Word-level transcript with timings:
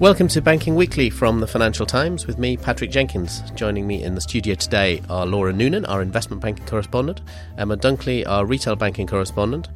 Welcome 0.00 0.26
to 0.28 0.42
Banking 0.42 0.74
Weekly 0.74 1.08
from 1.08 1.38
the 1.38 1.46
Financial 1.46 1.86
Times 1.86 2.26
with 2.26 2.36
me, 2.36 2.56
Patrick 2.56 2.90
Jenkins. 2.90 3.48
Joining 3.52 3.86
me 3.86 4.02
in 4.02 4.16
the 4.16 4.20
studio 4.20 4.56
today 4.56 5.00
are 5.08 5.24
Laura 5.24 5.52
Noonan, 5.52 5.84
our 5.84 6.02
investment 6.02 6.42
banking 6.42 6.66
correspondent, 6.66 7.20
Emma 7.58 7.76
Dunkley, 7.76 8.26
our 8.26 8.44
retail 8.44 8.74
banking 8.74 9.06
correspondent. 9.06 9.68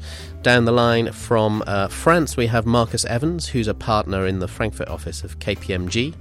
Down 0.42 0.64
the 0.64 0.72
line 0.72 1.12
from 1.12 1.62
uh, 1.68 1.86
France, 1.86 2.36
we 2.36 2.48
have 2.48 2.66
Marcus 2.66 3.04
Evans, 3.04 3.46
who's 3.46 3.68
a 3.68 3.74
partner 3.74 4.26
in 4.26 4.40
the 4.40 4.48
Frankfurt 4.48 4.88
office 4.88 5.22
of 5.22 5.38
KPMG. 5.38 6.12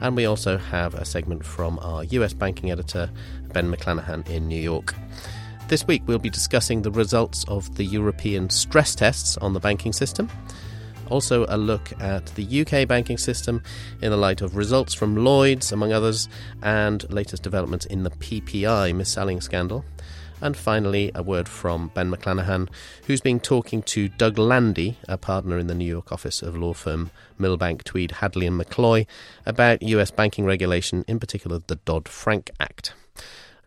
And 0.00 0.16
we 0.16 0.24
also 0.24 0.56
have 0.56 0.94
a 0.94 1.04
segment 1.04 1.44
from 1.44 1.78
our 1.80 2.04
US 2.04 2.32
banking 2.32 2.70
editor, 2.70 3.10
Ben 3.52 3.70
McLannahan, 3.70 4.26
in 4.30 4.48
New 4.48 4.60
York. 4.60 4.94
This 5.68 5.86
week, 5.86 6.02
we'll 6.06 6.18
be 6.18 6.30
discussing 6.30 6.82
the 6.82 6.90
results 6.90 7.44
of 7.48 7.76
the 7.76 7.84
European 7.84 8.48
stress 8.48 8.94
tests 8.94 9.36
on 9.36 9.52
the 9.52 9.60
banking 9.60 9.92
system. 9.92 10.30
Also, 11.12 11.44
a 11.50 11.58
look 11.58 11.92
at 12.00 12.24
the 12.36 12.62
UK 12.62 12.88
banking 12.88 13.18
system 13.18 13.62
in 14.00 14.10
the 14.10 14.16
light 14.16 14.40
of 14.40 14.56
results 14.56 14.94
from 14.94 15.14
Lloyds, 15.14 15.70
among 15.70 15.92
others, 15.92 16.26
and 16.62 17.04
latest 17.12 17.42
developments 17.42 17.84
in 17.84 18.02
the 18.02 18.08
PPI 18.08 18.94
mis-selling 18.94 19.42
scandal. 19.42 19.84
And 20.40 20.56
finally, 20.56 21.12
a 21.14 21.22
word 21.22 21.50
from 21.50 21.88
Ben 21.88 22.10
McLannahan, 22.10 22.70
who's 23.06 23.20
been 23.20 23.40
talking 23.40 23.82
to 23.82 24.08
Doug 24.08 24.38
Landy, 24.38 24.96
a 25.06 25.18
partner 25.18 25.58
in 25.58 25.66
the 25.66 25.74
New 25.74 25.84
York 25.84 26.12
office 26.12 26.40
of 26.40 26.56
law 26.56 26.72
firm 26.72 27.10
Milbank, 27.36 27.84
Tweed, 27.84 28.12
Hadley 28.12 28.46
and 28.46 28.58
McCloy, 28.58 29.06
about 29.44 29.82
US 29.82 30.10
banking 30.10 30.46
regulation, 30.46 31.04
in 31.06 31.20
particular 31.20 31.60
the 31.66 31.76
Dodd 31.76 32.08
Frank 32.08 32.50
Act. 32.58 32.94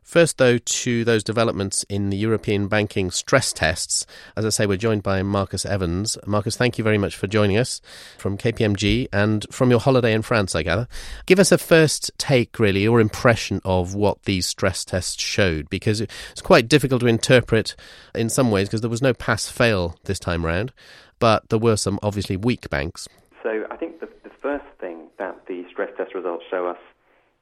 First, 0.05 0.37
though, 0.37 0.59
to 0.59 1.03
those 1.03 1.23
developments 1.23 1.83
in 1.89 2.11
the 2.11 2.15
European 2.15 2.67
banking 2.67 3.09
stress 3.09 3.51
tests. 3.51 4.05
As 4.37 4.45
I 4.45 4.49
say, 4.49 4.67
we're 4.67 4.77
joined 4.77 5.01
by 5.01 5.23
Marcus 5.23 5.65
Evans. 5.65 6.15
Marcus, 6.27 6.55
thank 6.55 6.77
you 6.77 6.83
very 6.83 6.99
much 6.99 7.15
for 7.15 7.25
joining 7.25 7.57
us 7.57 7.81
from 8.19 8.37
KPMG 8.37 9.07
and 9.11 9.47
from 9.51 9.71
your 9.71 9.79
holiday 9.79 10.13
in 10.13 10.21
France, 10.21 10.53
I 10.53 10.61
gather. 10.61 10.87
Give 11.25 11.39
us 11.39 11.51
a 11.51 11.57
first 11.57 12.11
take, 12.19 12.59
really, 12.59 12.83
your 12.83 13.01
impression 13.01 13.61
of 13.65 13.95
what 13.95 14.21
these 14.23 14.45
stress 14.45 14.85
tests 14.85 15.19
showed, 15.19 15.71
because 15.71 16.01
it's 16.01 16.41
quite 16.41 16.67
difficult 16.67 17.01
to 17.01 17.07
interpret 17.07 17.75
in 18.13 18.29
some 18.29 18.51
ways 18.51 18.69
because 18.69 18.81
there 18.81 18.89
was 18.91 19.01
no 19.01 19.13
pass 19.13 19.49
fail 19.49 19.97
this 20.03 20.19
time 20.19 20.45
round, 20.45 20.71
but 21.17 21.49
there 21.49 21.59
were 21.59 21.77
some 21.77 21.99
obviously 22.03 22.37
weak 22.37 22.69
banks. 22.69 23.07
So 23.41 23.65
I 23.71 23.75
think 23.75 24.01
the, 24.01 24.09
the 24.23 24.31
first 24.39 24.65
thing 24.79 25.07
that 25.17 25.47
the 25.47 25.65
stress 25.71 25.89
test 25.97 26.13
results 26.13 26.45
show 26.47 26.67
us 26.67 26.77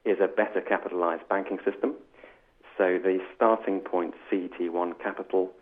is 0.06 0.16
a 0.18 0.28
better 0.28 0.62
capitalized 0.62 1.28
banking 1.28 1.58
system. 1.62 1.94
So 2.76 2.98
the 3.02 3.18
starting 3.36 3.80
point 3.80 4.14
CET1 4.30 5.00
capital 5.00 5.52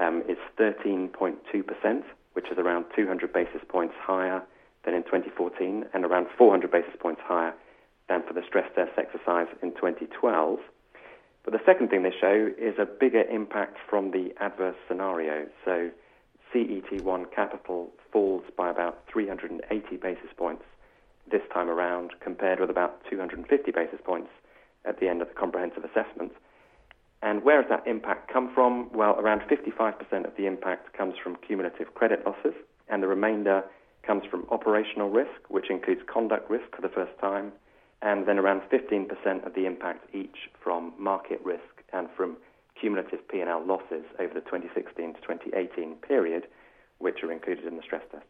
um, 0.00 0.22
is 0.28 0.38
13.2%, 0.58 2.02
which 2.32 2.46
is 2.50 2.58
around 2.58 2.86
200 2.96 3.32
basis 3.32 3.60
points 3.68 3.94
higher 4.00 4.42
than 4.84 4.94
in 4.94 5.02
2014 5.02 5.84
and 5.92 6.04
around 6.04 6.26
400 6.36 6.70
basis 6.70 6.94
points 6.98 7.20
higher 7.24 7.54
than 8.08 8.22
for 8.26 8.32
the 8.32 8.42
stress 8.46 8.68
test 8.74 8.92
exercise 8.96 9.48
in 9.62 9.72
2012. 9.72 10.58
But 11.44 11.52
the 11.52 11.60
second 11.66 11.88
thing 11.88 12.02
they 12.02 12.14
show 12.20 12.50
is 12.58 12.74
a 12.78 12.86
bigger 12.86 13.22
impact 13.22 13.76
from 13.88 14.10
the 14.10 14.32
adverse 14.40 14.76
scenario. 14.88 15.46
So 15.64 15.90
CET1 16.54 17.32
capital 17.34 17.90
falls 18.12 18.44
by 18.56 18.70
about 18.70 19.02
380 19.12 19.96
basis 19.96 20.30
points 20.36 20.64
this 21.30 21.42
time 21.52 21.68
around, 21.68 22.12
compared 22.20 22.60
with 22.60 22.70
about 22.70 23.04
250 23.10 23.70
basis 23.70 24.00
points 24.04 24.30
at 24.84 24.98
the 25.00 25.08
end 25.08 25.22
of 25.22 25.28
the 25.28 25.34
comprehensive 25.34 25.84
assessment. 25.84 26.32
And 27.22 27.44
where 27.44 27.62
does 27.62 27.70
that 27.70 27.86
impact 27.86 28.32
come 28.32 28.52
from? 28.52 28.90
Well, 28.92 29.12
around 29.18 29.42
55% 29.42 30.26
of 30.26 30.36
the 30.36 30.46
impact 30.46 30.92
comes 30.92 31.14
from 31.22 31.36
cumulative 31.36 31.94
credit 31.94 32.26
losses, 32.26 32.54
and 32.88 33.02
the 33.02 33.06
remainder 33.06 33.62
comes 34.02 34.24
from 34.28 34.44
operational 34.50 35.08
risk, 35.08 35.48
which 35.48 35.70
includes 35.70 36.00
conduct 36.12 36.50
risk 36.50 36.74
for 36.74 36.82
the 36.82 36.88
first 36.88 37.16
time, 37.20 37.52
and 38.02 38.26
then 38.26 38.38
around 38.38 38.62
15% 38.72 39.46
of 39.46 39.54
the 39.54 39.66
impact 39.66 40.12
each 40.12 40.50
from 40.62 40.92
market 40.98 41.40
risk 41.44 41.62
and 41.92 42.08
from 42.16 42.36
cumulative 42.80 43.26
P&L 43.28 43.64
losses 43.64 44.04
over 44.18 44.34
the 44.34 44.40
2016 44.40 45.14
to 45.14 45.20
2018 45.20 45.94
period, 45.96 46.48
which 46.98 47.22
are 47.22 47.30
included 47.30 47.64
in 47.64 47.76
the 47.76 47.82
stress 47.82 48.02
test. 48.10 48.24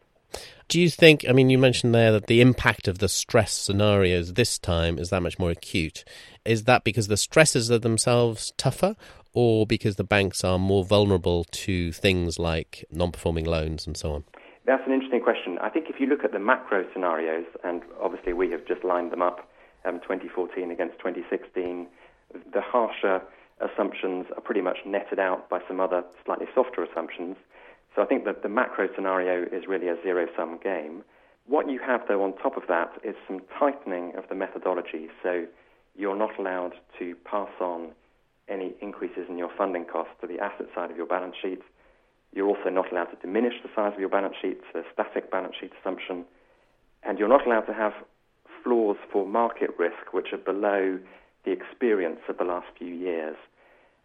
Do 0.72 0.81
you 0.81 0.88
think, 0.88 1.27
I 1.28 1.33
mean, 1.33 1.50
you 1.50 1.59
mentioned 1.59 1.94
there 1.94 2.12
that 2.12 2.28
the 2.28 2.41
impact 2.41 2.88
of 2.88 2.97
the 2.97 3.06
stress 3.06 3.53
scenarios 3.53 4.33
this 4.33 4.59
time 4.59 4.99
is 4.99 5.10
that 5.10 5.22
much 5.22 5.38
more 5.38 5.50
acute. 5.50 6.03
Is 6.47 6.65
that 6.65 6.83
because 6.83 7.09
the 7.09 7.19
stresses 7.19 7.71
are 7.71 7.78
themselves 7.78 8.55
tougher 8.56 8.97
or 9.34 9.66
because 9.66 9.97
the 9.97 10.03
banks 10.03 10.43
are 10.44 10.59
more 10.59 10.83
vulnerable 10.83 11.44
to 11.44 11.93
things 11.93 12.38
like 12.38 12.87
non 12.91 13.12
performing 13.12 13.44
loans 13.44 13.87
and 13.87 13.99
so 13.99 14.12
on? 14.12 14.25
That's 14.65 14.83
an 14.87 14.94
interesting 14.94 15.21
question. 15.21 15.59
I 15.59 15.69
think 15.69 15.91
if 15.91 16.00
you 16.00 16.06
look 16.06 16.25
at 16.25 16.33
the 16.33 16.38
macro 16.38 16.87
scenarios, 16.94 17.44
and 17.62 17.83
obviously 18.00 18.33
we 18.33 18.50
have 18.53 18.66
just 18.66 18.83
lined 18.83 19.12
them 19.12 19.21
up 19.21 19.47
um, 19.84 20.00
2014 20.00 20.71
against 20.71 20.97
2016, 21.00 21.87
the 22.50 22.62
harsher 22.62 23.21
assumptions 23.60 24.25
are 24.37 24.41
pretty 24.41 24.62
much 24.62 24.78
netted 24.87 25.19
out 25.19 25.50
by 25.50 25.60
some 25.69 25.81
other 25.81 26.03
slightly 26.25 26.47
softer 26.54 26.83
assumptions. 26.83 27.37
So 27.94 28.03
I 28.03 28.06
think 28.06 28.25
that 28.25 28.42
the 28.42 28.48
macro 28.48 28.88
scenario 28.94 29.44
is 29.44 29.66
really 29.69 29.88
a 29.88 29.97
zero 30.03 30.26
sum 30.36 30.58
game. 30.62 31.03
What 31.47 31.69
you 31.70 31.80
have, 31.84 32.03
though, 32.08 32.22
on 32.22 32.34
top 32.36 32.56
of 32.56 32.62
that 32.69 32.92
is 33.04 33.14
some 33.26 33.41
tightening 33.58 34.14
of 34.16 34.25
the 34.28 34.34
methodology. 34.34 35.08
So 35.22 35.47
you're 35.94 36.16
not 36.16 36.38
allowed 36.38 36.72
to 36.98 37.14
pass 37.25 37.50
on 37.60 37.91
any 38.48 38.75
increases 38.80 39.26
in 39.28 39.38
your 39.38 39.50
funding 39.56 39.84
costs 39.84 40.14
to 40.20 40.26
the 40.26 40.38
asset 40.38 40.66
side 40.75 40.91
of 40.91 40.97
your 40.97 41.06
balance 41.06 41.34
sheet. 41.41 41.60
You're 42.32 42.48
also 42.48 42.70
not 42.70 42.91
allowed 42.91 43.06
to 43.06 43.16
diminish 43.16 43.54
the 43.62 43.69
size 43.75 43.92
of 43.92 44.00
your 44.00 44.09
balance 44.09 44.36
sheet 44.41 44.60
to 44.72 44.80
a 44.80 44.82
static 44.92 45.30
balance 45.30 45.54
sheet 45.60 45.72
assumption. 45.80 46.24
And 47.03 47.19
you're 47.19 47.28
not 47.28 47.47
allowed 47.47 47.66
to 47.66 47.74
have 47.74 47.92
floors 48.62 48.97
for 49.12 49.26
market 49.26 49.70
risk 49.78 50.12
which 50.12 50.32
are 50.32 50.38
below 50.38 50.98
the 51.44 51.50
experience 51.50 52.20
of 52.28 52.38
the 52.38 52.44
last 52.44 52.66
few 52.78 52.94
years. 52.94 53.36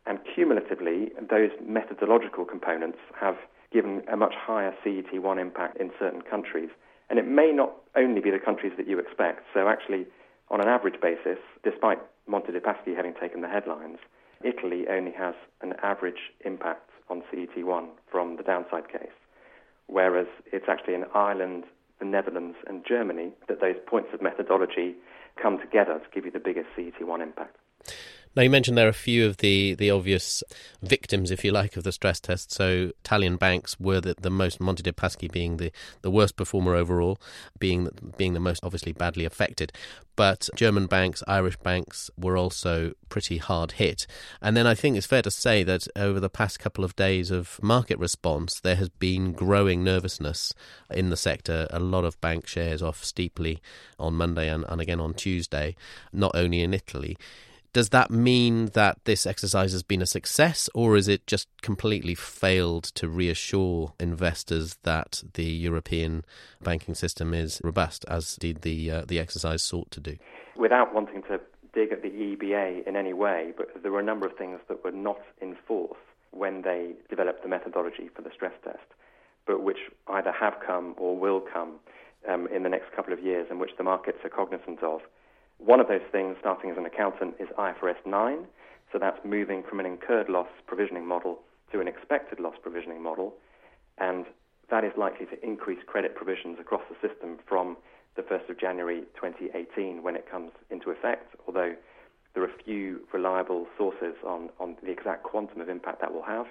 And 0.05 0.19
cumulatively, 0.33 1.11
those 1.29 1.51
methodological 1.65 2.45
components 2.45 2.97
have 3.19 3.37
given 3.71 4.01
a 4.11 4.17
much 4.17 4.33
higher 4.35 4.73
CET1 4.83 5.39
impact 5.39 5.77
in 5.77 5.91
certain 5.99 6.21
countries. 6.21 6.69
And 7.09 7.19
it 7.19 7.27
may 7.27 7.51
not 7.51 7.73
only 7.95 8.21
be 8.21 8.31
the 8.31 8.39
countries 8.39 8.73
that 8.77 8.87
you 8.87 8.99
expect. 8.99 9.43
So 9.53 9.67
actually, 9.67 10.05
on 10.49 10.61
an 10.61 10.67
average 10.67 10.99
basis, 11.01 11.39
despite 11.63 11.99
Monte 12.27 12.51
dei 12.51 12.59
Paschi 12.59 12.95
having 12.95 13.13
taken 13.13 13.41
the 13.41 13.47
headlines, 13.47 13.99
Italy 14.43 14.85
only 14.89 15.11
has 15.11 15.35
an 15.61 15.73
average 15.81 16.31
impact 16.45 16.89
on 17.09 17.23
CET1 17.31 17.87
from 18.11 18.35
the 18.35 18.43
downside 18.43 18.89
case, 18.89 19.15
whereas 19.87 20.27
it's 20.51 20.65
actually 20.67 20.93
in 20.93 21.05
Ireland, 21.13 21.63
the 21.99 22.05
Netherlands, 22.05 22.57
and 22.67 22.85
Germany 22.85 23.31
that 23.47 23.61
those 23.61 23.75
points 23.87 24.09
of 24.13 24.21
methodology 24.21 24.95
come 25.41 25.57
together 25.59 25.99
to 25.99 26.09
give 26.13 26.25
you 26.25 26.31
the 26.31 26.39
biggest 26.39 26.67
CET1 26.77 27.21
impact. 27.21 27.55
Now, 28.37 28.43
you 28.43 28.51
mentioned 28.51 28.77
there 28.77 28.85
are 28.85 28.89
a 28.89 28.93
few 28.93 29.25
of 29.25 29.37
the, 29.37 29.73
the 29.73 29.89
obvious 29.89 30.43
victims, 30.83 31.31
if 31.31 31.43
you 31.43 31.51
like, 31.51 31.75
of 31.75 31.83
the 31.83 31.91
stress 31.91 32.19
test. 32.19 32.51
So, 32.51 32.91
Italian 33.03 33.35
banks 33.35 33.79
were 33.79 33.99
the, 33.99 34.13
the 34.21 34.29
most, 34.29 34.59
Monte 34.59 34.83
dei 34.83 34.91
Paschi 34.91 35.27
being 35.27 35.57
the, 35.57 35.71
the 36.03 36.11
worst 36.11 36.35
performer 36.35 36.75
overall, 36.75 37.17
being, 37.57 37.89
being 38.15 38.35
the 38.35 38.39
most 38.39 38.63
obviously 38.63 38.93
badly 38.93 39.25
affected. 39.25 39.73
But 40.15 40.49
German 40.55 40.85
banks, 40.85 41.23
Irish 41.27 41.57
banks 41.57 42.11
were 42.15 42.37
also 42.37 42.93
pretty 43.09 43.37
hard 43.37 43.71
hit. 43.73 44.05
And 44.39 44.55
then 44.55 44.67
I 44.67 44.75
think 44.75 44.97
it's 44.97 45.07
fair 45.07 45.23
to 45.23 45.31
say 45.31 45.63
that 45.63 45.87
over 45.95 46.19
the 46.19 46.29
past 46.29 46.59
couple 46.59 46.83
of 46.83 46.95
days 46.95 47.31
of 47.31 47.59
market 47.63 47.97
response, 47.97 48.59
there 48.59 48.75
has 48.75 48.89
been 48.89 49.31
growing 49.31 49.83
nervousness 49.83 50.53
in 50.91 51.09
the 51.09 51.17
sector. 51.17 51.65
A 51.71 51.79
lot 51.79 52.05
of 52.05 52.21
bank 52.21 52.45
shares 52.45 52.83
off 52.83 53.03
steeply 53.03 53.63
on 53.97 54.13
Monday 54.13 54.47
and, 54.47 54.63
and 54.69 54.79
again 54.79 54.99
on 54.99 55.15
Tuesday, 55.15 55.75
not 56.13 56.35
only 56.35 56.61
in 56.61 56.75
Italy. 56.75 57.17
Does 57.77 57.89
that 57.89 58.09
mean 58.09 58.71
that 58.73 58.97
this 59.05 59.27
exercise 59.27 59.71
has 59.71 59.83
been 59.83 60.01
a 60.01 60.07
success, 60.07 60.67
or 60.73 60.97
is 60.97 61.07
it 61.07 61.27
just 61.27 61.47
completely 61.61 62.15
failed 62.15 62.85
to 62.95 63.07
reassure 63.07 63.93
investors 63.99 64.79
that 64.81 65.21
the 65.35 65.45
European 65.45 66.25
banking 66.59 66.95
system 66.95 67.35
is 67.35 67.61
robust, 67.63 68.03
as 68.07 68.35
did 68.37 68.63
the 68.63 68.89
uh, 68.89 69.05
the 69.07 69.19
exercise 69.19 69.61
sought 69.61 69.91
to 69.91 69.99
do? 69.99 70.17
Without 70.55 70.91
wanting 70.91 71.21
to 71.29 71.39
dig 71.71 71.91
at 71.91 72.01
the 72.01 72.09
EBA 72.09 72.87
in 72.87 72.95
any 72.95 73.13
way, 73.13 73.53
but 73.55 73.67
there 73.83 73.91
were 73.91 73.99
a 73.99 74.09
number 74.11 74.25
of 74.25 74.35
things 74.35 74.59
that 74.69 74.83
were 74.83 74.91
not 74.91 75.21
in 75.39 75.55
force 75.67 75.99
when 76.31 76.63
they 76.63 76.93
developed 77.11 77.43
the 77.43 77.49
methodology 77.49 78.09
for 78.15 78.23
the 78.23 78.31
stress 78.33 78.55
test, 78.63 78.87
but 79.45 79.61
which 79.61 79.91
either 80.07 80.31
have 80.31 80.55
come 80.65 80.95
or 80.97 81.15
will 81.15 81.41
come 81.41 81.73
um, 82.27 82.47
in 82.47 82.63
the 82.63 82.69
next 82.69 82.91
couple 82.95 83.13
of 83.13 83.23
years 83.23 83.45
and 83.51 83.59
which 83.59 83.77
the 83.77 83.83
markets 83.83 84.17
are 84.23 84.29
cognizant 84.29 84.81
of. 84.81 85.01
One 85.59 85.79
of 85.79 85.87
those 85.87 86.05
things, 86.11 86.37
starting 86.39 86.69
as 86.69 86.77
an 86.77 86.85
accountant, 86.85 87.35
is 87.39 87.47
IFRS 87.57 88.05
9. 88.05 88.45
So 88.91 88.99
that's 88.99 89.19
moving 89.25 89.63
from 89.67 89.79
an 89.79 89.85
incurred 89.85 90.29
loss 90.29 90.47
provisioning 90.65 91.05
model 91.05 91.39
to 91.71 91.81
an 91.81 91.87
expected 91.87 92.39
loss 92.39 92.55
provisioning 92.61 93.01
model. 93.01 93.33
And 93.97 94.25
that 94.69 94.83
is 94.83 94.91
likely 94.97 95.25
to 95.27 95.45
increase 95.45 95.79
credit 95.85 96.15
provisions 96.15 96.57
across 96.59 96.81
the 96.89 97.07
system 97.07 97.39
from 97.47 97.77
the 98.15 98.21
1st 98.21 98.49
of 98.49 98.59
January 98.59 99.01
2018 99.15 100.03
when 100.03 100.15
it 100.15 100.29
comes 100.29 100.51
into 100.69 100.89
effect, 100.89 101.35
although 101.47 101.73
there 102.33 102.43
are 102.43 102.51
few 102.65 103.01
reliable 103.13 103.67
sources 103.77 104.15
on, 104.25 104.49
on 104.59 104.75
the 104.83 104.91
exact 104.91 105.23
quantum 105.23 105.61
of 105.61 105.69
impact 105.69 106.01
that 106.01 106.13
will 106.13 106.23
have. 106.23 106.45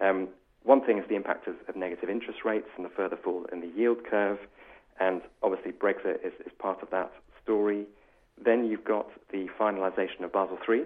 Um, 0.00 0.28
one 0.62 0.84
thing 0.84 0.98
is 0.98 1.04
the 1.08 1.14
impact 1.14 1.46
of, 1.46 1.56
of, 1.68 1.76
negative 1.76 2.08
interest 2.08 2.40
rates 2.44 2.68
and 2.76 2.84
the 2.84 2.90
further 2.90 3.16
fall 3.22 3.44
in 3.52 3.60
the 3.60 3.70
yield 3.76 3.98
curve, 4.08 4.38
and 4.98 5.20
obviously 5.42 5.72
Brexit 5.72 6.24
is, 6.24 6.32
is 6.44 6.52
part 6.58 6.82
of 6.82 6.90
that 6.90 7.12
story. 7.42 7.86
Then 8.42 8.66
you've 8.66 8.84
got 8.84 9.08
the 9.30 9.46
finalisation 9.58 10.24
of 10.24 10.32
Basel 10.32 10.58
III, 10.68 10.84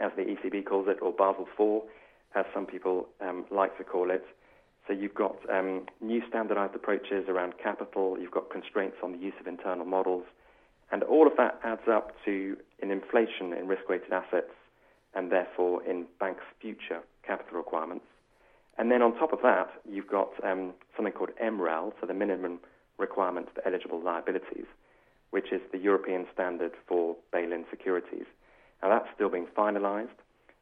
as 0.00 0.12
the 0.16 0.22
ECB 0.22 0.64
calls 0.66 0.86
it, 0.88 0.98
or 1.02 1.12
Basel 1.12 1.46
IV, 1.58 1.88
as 2.34 2.44
some 2.54 2.66
people 2.66 3.08
um, 3.20 3.44
like 3.50 3.76
to 3.78 3.84
call 3.84 4.10
it. 4.10 4.24
So 4.86 4.92
you've 4.92 5.14
got 5.14 5.36
um, 5.50 5.86
new 6.00 6.22
standardized 6.28 6.74
approaches 6.74 7.28
around 7.28 7.54
capital, 7.62 8.16
you've 8.20 8.32
got 8.32 8.50
constraints 8.50 8.96
on 9.02 9.12
the 9.12 9.18
use 9.18 9.34
of 9.40 9.46
internal 9.46 9.86
models, 9.86 10.24
and 10.90 11.02
all 11.04 11.26
of 11.26 11.36
that 11.36 11.60
adds 11.64 11.88
up 11.90 12.12
to 12.24 12.56
an 12.82 12.90
inflation 12.90 13.52
in 13.52 13.68
risk 13.68 13.88
weighted 13.88 14.12
assets 14.12 14.50
and 15.14 15.30
therefore 15.30 15.84
in 15.84 16.06
banks' 16.18 16.42
future 16.60 17.00
capital 17.26 17.58
requirements. 17.58 18.04
And 18.78 18.90
then 18.90 19.02
on 19.02 19.14
top 19.14 19.32
of 19.32 19.40
that, 19.42 19.70
you've 19.88 20.08
got 20.08 20.30
um, 20.42 20.72
something 20.96 21.12
called 21.12 21.30
MREL, 21.42 21.92
so 22.00 22.06
the 22.06 22.14
minimum 22.14 22.58
requirement 22.98 23.48
for 23.54 23.66
eligible 23.66 24.02
liabilities, 24.02 24.66
which 25.32 25.50
is 25.50 25.60
the 25.72 25.78
European 25.78 26.26
standard 26.32 26.72
for 26.86 27.16
bail 27.32 27.52
in 27.52 27.64
securities. 27.70 28.26
Now 28.82 28.90
that's 28.90 29.08
still 29.14 29.28
being 29.28 29.48
finalized, 29.56 30.18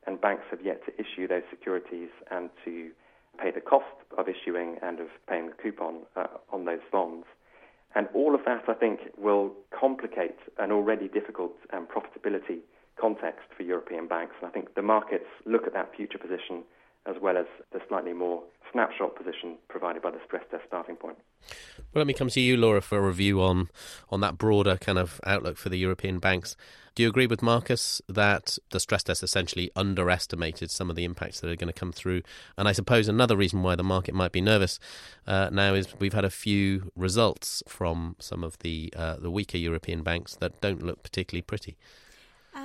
and 0.06 0.20
banks 0.20 0.44
have 0.50 0.62
yet 0.64 0.84
to 0.86 0.92
issue 0.94 1.28
those 1.28 1.42
securities 1.50 2.08
and 2.30 2.50
to 2.64 2.90
pay 3.38 3.50
the 3.50 3.60
cost 3.60 3.96
of 4.16 4.26
issuing 4.28 4.76
and 4.82 5.00
of 5.00 5.08
paying 5.28 5.46
the 5.46 5.54
coupon 5.62 6.02
uh, 6.16 6.26
on 6.52 6.64
those 6.64 6.80
bonds. 6.92 7.26
And 7.94 8.06
all 8.14 8.34
of 8.34 8.44
that, 8.44 8.64
I 8.68 8.74
think, 8.74 9.00
will 9.18 9.52
complicate 9.76 10.36
an 10.58 10.70
already 10.70 11.08
difficult 11.08 11.52
um, 11.72 11.86
profitability 11.86 12.60
context 13.00 13.48
for 13.56 13.64
European 13.64 14.06
banks. 14.06 14.34
And 14.40 14.48
I 14.48 14.52
think 14.52 14.74
the 14.74 14.82
markets 14.82 15.26
look 15.44 15.66
at 15.66 15.72
that 15.72 15.94
future 15.96 16.18
position 16.18 16.62
as 17.06 17.16
well 17.20 17.36
as 17.36 17.46
the 17.72 17.80
slightly 17.88 18.12
more 18.12 18.42
snapshot 18.72 19.16
position 19.16 19.56
provided 19.68 20.02
by 20.02 20.10
the 20.10 20.20
stress 20.26 20.44
test 20.50 20.62
starting 20.66 20.96
point. 20.96 21.16
Well, 21.76 22.00
let 22.00 22.06
me 22.06 22.14
come 22.14 22.28
to 22.28 22.40
you, 22.40 22.56
Laura, 22.56 22.80
for 22.80 22.98
a 22.98 23.02
review 23.02 23.42
on 23.42 23.68
on 24.10 24.20
that 24.20 24.38
broader 24.38 24.76
kind 24.76 24.98
of 24.98 25.20
outlook 25.24 25.56
for 25.56 25.68
the 25.68 25.78
European 25.78 26.18
banks. 26.18 26.56
Do 26.94 27.04
you 27.04 27.08
agree 27.08 27.26
with 27.26 27.40
Marcus 27.40 28.02
that 28.08 28.58
the 28.70 28.80
stress 28.80 29.04
test 29.04 29.22
essentially 29.22 29.70
underestimated 29.76 30.70
some 30.70 30.90
of 30.90 30.96
the 30.96 31.04
impacts 31.04 31.40
that 31.40 31.48
are 31.48 31.56
going 31.56 31.72
to 31.72 31.78
come 31.78 31.92
through? 31.92 32.22
And 32.58 32.68
I 32.68 32.72
suppose 32.72 33.08
another 33.08 33.36
reason 33.36 33.62
why 33.62 33.76
the 33.76 33.84
market 33.84 34.14
might 34.14 34.32
be 34.32 34.40
nervous 34.40 34.78
uh, 35.26 35.50
now 35.52 35.74
is 35.74 35.98
we've 35.98 36.12
had 36.12 36.24
a 36.24 36.30
few 36.30 36.92
results 36.96 37.62
from 37.68 38.16
some 38.18 38.44
of 38.44 38.58
the 38.58 38.92
uh, 38.96 39.16
the 39.16 39.30
weaker 39.30 39.58
European 39.58 40.02
banks 40.02 40.36
that 40.36 40.60
don't 40.60 40.82
look 40.82 41.02
particularly 41.02 41.42
pretty. 41.42 41.76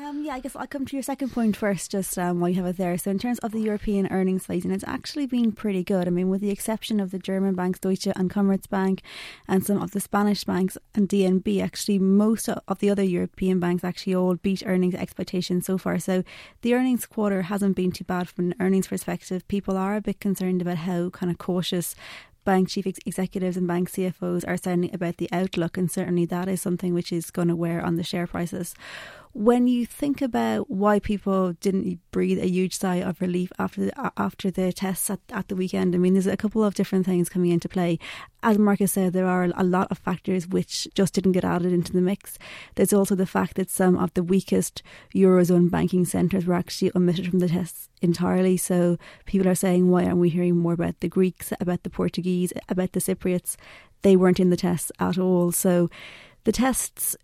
Um, 0.05 0.23
yeah, 0.23 0.35
I 0.35 0.39
guess 0.39 0.55
I'll 0.55 0.67
come 0.67 0.85
to 0.85 0.95
your 0.95 1.01
second 1.01 1.31
point 1.31 1.57
first, 1.57 1.89
just 1.89 2.15
um, 2.19 2.39
while 2.39 2.49
you 2.49 2.57
have 2.57 2.67
it 2.67 2.77
there. 2.77 2.95
So, 2.95 3.09
in 3.09 3.17
terms 3.17 3.39
of 3.39 3.51
the 3.51 3.59
European 3.59 4.05
earnings 4.11 4.45
phasing, 4.45 4.71
it's 4.71 4.83
actually 4.85 5.25
been 5.25 5.51
pretty 5.51 5.83
good. 5.83 6.05
I 6.05 6.11
mean, 6.11 6.29
with 6.29 6.41
the 6.41 6.51
exception 6.51 6.99
of 6.99 7.09
the 7.09 7.17
German 7.17 7.55
banks, 7.55 7.79
Deutsche 7.79 8.05
and 8.05 8.29
Commerzbank, 8.29 8.99
and 9.47 9.65
some 9.65 9.81
of 9.81 9.91
the 9.91 9.99
Spanish 9.99 10.43
banks 10.43 10.77
and 10.93 11.09
DNB, 11.09 11.59
actually, 11.59 11.97
most 11.97 12.47
of 12.47 12.77
the 12.77 12.89
other 12.91 13.01
European 13.01 13.59
banks 13.59 13.83
actually 13.83 14.13
all 14.13 14.35
beat 14.35 14.61
earnings 14.67 14.93
expectations 14.93 15.65
so 15.65 15.79
far. 15.79 15.97
So, 15.97 16.23
the 16.61 16.75
earnings 16.75 17.07
quarter 17.07 17.41
hasn't 17.41 17.75
been 17.75 17.91
too 17.91 18.03
bad 18.03 18.29
from 18.29 18.51
an 18.51 18.55
earnings 18.59 18.89
perspective. 18.89 19.47
People 19.47 19.75
are 19.75 19.95
a 19.95 20.01
bit 20.01 20.19
concerned 20.19 20.61
about 20.61 20.77
how 20.77 21.09
kind 21.09 21.31
of 21.31 21.39
cautious 21.39 21.95
bank 22.43 22.69
chief 22.69 22.85
executives 22.85 23.57
and 23.57 23.67
bank 23.67 23.89
CFOs 23.89 24.47
are 24.47 24.55
sounding 24.55 24.93
about 24.93 25.17
the 25.17 25.29
outlook, 25.31 25.79
and 25.79 25.89
certainly 25.89 26.25
that 26.25 26.47
is 26.47 26.61
something 26.61 26.93
which 26.93 27.11
is 27.11 27.31
going 27.31 27.47
to 27.47 27.55
wear 27.55 27.83
on 27.83 27.95
the 27.95 28.03
share 28.03 28.27
prices 28.27 28.75
when 29.35 29.67
you 29.67 29.85
think 29.85 30.21
about 30.21 30.71
why 30.71 30.97
people 30.97 31.51
didn't 31.59 31.99
breathe 32.11 32.39
a 32.39 32.47
huge 32.47 32.73
sigh 32.73 33.01
of 33.01 33.19
relief 33.19 33.51
after 33.59 33.83
the, 33.83 34.11
after 34.17 34.49
the 34.49 34.71
tests 34.71 35.09
at, 35.09 35.19
at 35.29 35.49
the 35.49 35.57
weekend, 35.57 35.93
I 35.93 35.97
mean, 35.97 36.13
there's 36.13 36.25
a 36.25 36.37
couple 36.37 36.63
of 36.63 36.73
different 36.73 37.05
things 37.05 37.27
coming 37.27 37.51
into 37.51 37.67
play. 37.67 37.99
As 38.43 38.57
Marcus 38.57 38.93
said, 38.93 39.11
there 39.11 39.27
are 39.27 39.51
a 39.53 39.63
lot 39.65 39.91
of 39.91 39.97
factors 39.97 40.47
which 40.47 40.87
just 40.95 41.13
didn't 41.13 41.33
get 41.33 41.43
added 41.43 41.73
into 41.73 41.91
the 41.91 41.99
mix. 41.99 42.39
There's 42.75 42.93
also 42.93 43.13
the 43.13 43.25
fact 43.25 43.55
that 43.55 43.69
some 43.69 43.97
of 43.97 44.13
the 44.13 44.23
weakest 44.23 44.81
Eurozone 45.13 45.69
banking 45.69 46.05
centres 46.05 46.45
were 46.45 46.55
actually 46.55 46.93
omitted 46.95 47.29
from 47.29 47.39
the 47.39 47.49
tests 47.49 47.89
entirely. 48.01 48.55
So 48.55 48.97
people 49.25 49.49
are 49.49 49.55
saying, 49.55 49.89
why 49.89 50.05
aren't 50.05 50.19
we 50.19 50.29
hearing 50.29 50.55
more 50.55 50.71
about 50.71 51.01
the 51.01 51.09
Greeks, 51.09 51.51
about 51.59 51.83
the 51.83 51.89
Portuguese, 51.89 52.53
about 52.69 52.93
the 52.93 53.01
Cypriots? 53.01 53.57
They 54.01 54.15
weren't 54.15 54.39
in 54.39 54.49
the 54.49 54.55
tests 54.55 54.93
at 54.97 55.17
all. 55.17 55.51
So 55.51 55.89
the 56.45 56.53
tests 56.53 57.17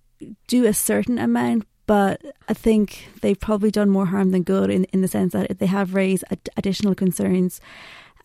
do 0.47 0.65
a 0.65 0.73
certain 0.73 1.17
amount, 1.17 1.65
but 1.91 2.21
I 2.47 2.53
think 2.53 3.09
they've 3.19 3.37
probably 3.37 3.69
done 3.69 3.89
more 3.89 4.05
harm 4.05 4.31
than 4.31 4.43
good 4.43 4.69
in, 4.69 4.85
in 4.93 5.01
the 5.01 5.09
sense 5.09 5.33
that 5.33 5.59
they 5.59 5.65
have 5.65 5.93
raised 5.93 6.23
ad- 6.31 6.49
additional 6.55 6.95
concerns 6.95 7.59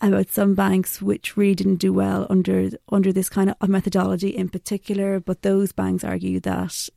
about 0.01 0.29
some 0.29 0.55
banks 0.55 1.03
which 1.03 1.37
really 1.37 1.57
didn't 1.57 1.81
do 1.87 1.93
well 1.93 2.29
under 2.31 2.71
under 2.93 3.13
this 3.13 3.29
kind 3.29 3.53
of 3.61 3.69
methodology 3.69 4.29
in 4.29 4.49
particular. 4.49 5.19
But 5.19 5.43
those 5.43 5.73
banks 5.73 6.05
argue 6.05 6.39
that 6.41 6.89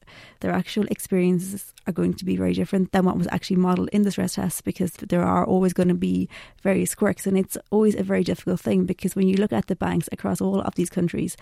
their 0.41 0.51
actual 0.51 0.85
experiences 0.91 1.73
are 1.87 1.93
going 1.93 2.13
to 2.13 2.25
be 2.25 2.35
very 2.35 2.53
different 2.53 2.91
than 2.91 3.03
what 3.03 3.17
was 3.17 3.27
actually 3.31 3.55
modelled 3.55 3.89
in 3.89 4.03
the 4.03 4.11
stress 4.11 4.35
test 4.35 4.63
because 4.63 4.91
there 4.91 5.23
are 5.23 5.47
always 5.47 5.73
going 5.73 5.89
to 5.89 5.95
be 5.95 6.29
various 6.61 6.93
quirks, 6.93 7.25
and 7.25 7.35
it's 7.35 7.57
always 7.71 7.95
a 7.95 8.03
very 8.03 8.23
difficult 8.23 8.59
thing 8.59 8.85
because 8.85 9.15
when 9.15 9.27
you 9.27 9.37
look 9.37 9.53
at 9.53 9.65
the 9.65 9.75
banks 9.75 10.07
across 10.11 10.39
all 10.39 10.61
of 10.61 10.75
these 10.75 10.91
countries, 10.91 11.35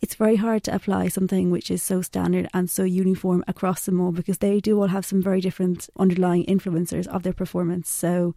it's 0.00 0.14
very 0.14 0.36
hard 0.36 0.64
to 0.64 0.74
apply 0.74 1.08
something 1.08 1.50
which 1.50 1.70
is 1.70 1.82
so 1.82 2.00
standard 2.02 2.48
and 2.54 2.70
so 2.70 2.84
uniform 2.84 3.44
across 3.46 3.84
them 3.84 4.00
all 4.00 4.12
because 4.12 4.38
they 4.38 4.60
do 4.60 4.80
all 4.80 4.88
have 4.88 5.04
some 5.04 5.22
very 5.22 5.40
different 5.40 5.90
underlying 5.98 6.44
influencers 6.46 7.06
of 7.08 7.22
their 7.22 7.32
performance. 7.32 7.90
So, 7.90 8.34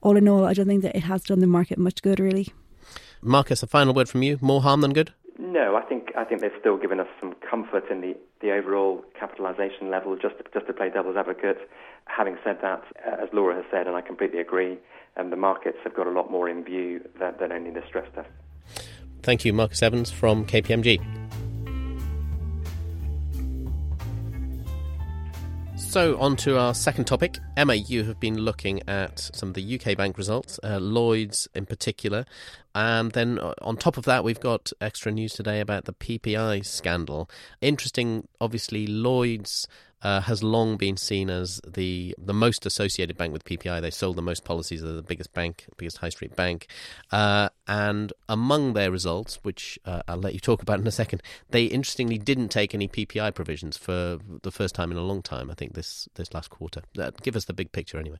all 0.00 0.16
in 0.16 0.28
all, 0.28 0.44
I 0.44 0.54
don't 0.54 0.66
think 0.66 0.82
that 0.82 0.96
it 0.96 1.04
has 1.04 1.22
done 1.22 1.40
the 1.40 1.46
market 1.46 1.78
much 1.78 2.02
good, 2.02 2.18
really. 2.18 2.48
Marcus, 3.22 3.62
a 3.62 3.66
final 3.66 3.94
word 3.94 4.08
from 4.08 4.22
you. 4.22 4.38
More 4.40 4.62
harm 4.62 4.80
than 4.80 4.92
good? 4.92 5.12
No, 5.38 5.76
I 5.76 5.82
think 5.82 6.12
I 6.16 6.24
think 6.24 6.40
they've 6.40 6.50
still 6.58 6.76
given 6.76 7.00
us 7.00 7.06
some 7.20 7.34
comfort 7.48 7.84
in 7.90 8.00
the, 8.00 8.16
the 8.40 8.52
overall 8.52 9.04
capitalisation 9.18 9.90
level. 9.90 10.16
Just 10.16 10.38
to, 10.38 10.44
just 10.52 10.66
to 10.66 10.72
play 10.72 10.90
devil's 10.90 11.16
advocate, 11.16 11.58
having 12.06 12.36
said 12.44 12.58
that, 12.62 12.82
as 13.04 13.28
Laura 13.32 13.54
has 13.54 13.64
said, 13.70 13.86
and 13.86 13.96
I 13.96 14.00
completely 14.00 14.40
agree, 14.40 14.78
um, 15.16 15.30
the 15.30 15.36
markets 15.36 15.78
have 15.84 15.94
got 15.94 16.06
a 16.06 16.10
lot 16.10 16.30
more 16.30 16.48
in 16.48 16.64
view 16.64 17.00
than, 17.18 17.34
than 17.38 17.52
only 17.52 17.70
the 17.70 17.82
stress 17.86 18.06
test. 18.14 18.28
Thank 19.22 19.44
you, 19.44 19.52
Marcus 19.52 19.82
Evans 19.82 20.10
from 20.10 20.46
KPMG. 20.46 21.20
So, 25.90 26.16
on 26.20 26.36
to 26.36 26.56
our 26.56 26.72
second 26.72 27.06
topic. 27.06 27.38
Emma, 27.56 27.74
you 27.74 28.04
have 28.04 28.20
been 28.20 28.36
looking 28.38 28.80
at 28.88 29.28
some 29.34 29.48
of 29.48 29.56
the 29.56 29.74
UK 29.74 29.96
bank 29.96 30.16
results, 30.16 30.60
uh, 30.62 30.78
Lloyds 30.78 31.48
in 31.52 31.66
particular. 31.66 32.24
And 32.76 33.10
then 33.10 33.40
uh, 33.40 33.54
on 33.60 33.76
top 33.76 33.96
of 33.96 34.04
that, 34.04 34.22
we've 34.22 34.38
got 34.38 34.72
extra 34.80 35.10
news 35.10 35.32
today 35.32 35.58
about 35.58 35.86
the 35.86 35.92
PPI 35.92 36.64
scandal. 36.64 37.28
Interesting, 37.60 38.28
obviously, 38.40 38.86
Lloyds 38.86 39.66
uh, 40.02 40.20
has 40.22 40.42
long 40.42 40.76
been 40.76 40.96
seen 40.96 41.30
as 41.30 41.60
the 41.66 42.14
the 42.18 42.32
most 42.32 42.66
associated 42.66 43.16
bank 43.16 43.32
with 43.32 43.44
PPI. 43.44 43.80
They 43.80 43.90
sold 43.90 44.16
the 44.16 44.22
most 44.22 44.44
policies. 44.44 44.82
They're 44.82 44.92
the 44.92 45.02
biggest 45.02 45.32
bank, 45.32 45.66
biggest 45.76 45.98
high 45.98 46.08
street 46.08 46.34
bank. 46.36 46.66
Uh, 47.10 47.50
and 47.66 48.12
among 48.28 48.72
their 48.72 48.90
results, 48.90 49.38
which 49.42 49.78
uh, 49.84 50.02
I'll 50.08 50.16
let 50.16 50.34
you 50.34 50.40
talk 50.40 50.62
about 50.62 50.80
in 50.80 50.86
a 50.86 50.92
second, 50.92 51.22
they 51.50 51.64
interestingly 51.64 52.18
didn't 52.18 52.48
take 52.48 52.74
any 52.74 52.88
PPI 52.88 53.34
provisions 53.34 53.76
for 53.76 54.18
the 54.42 54.50
first 54.50 54.74
time 54.74 54.90
in 54.90 54.96
a 54.96 55.02
long 55.02 55.22
time. 55.22 55.50
I 55.50 55.54
think 55.54 55.74
this 55.74 56.08
this 56.14 56.32
last 56.32 56.50
quarter. 56.50 56.82
Uh, 56.98 57.10
give 57.22 57.36
us 57.36 57.44
the 57.44 57.54
big 57.54 57.72
picture 57.72 57.98
anyway. 57.98 58.18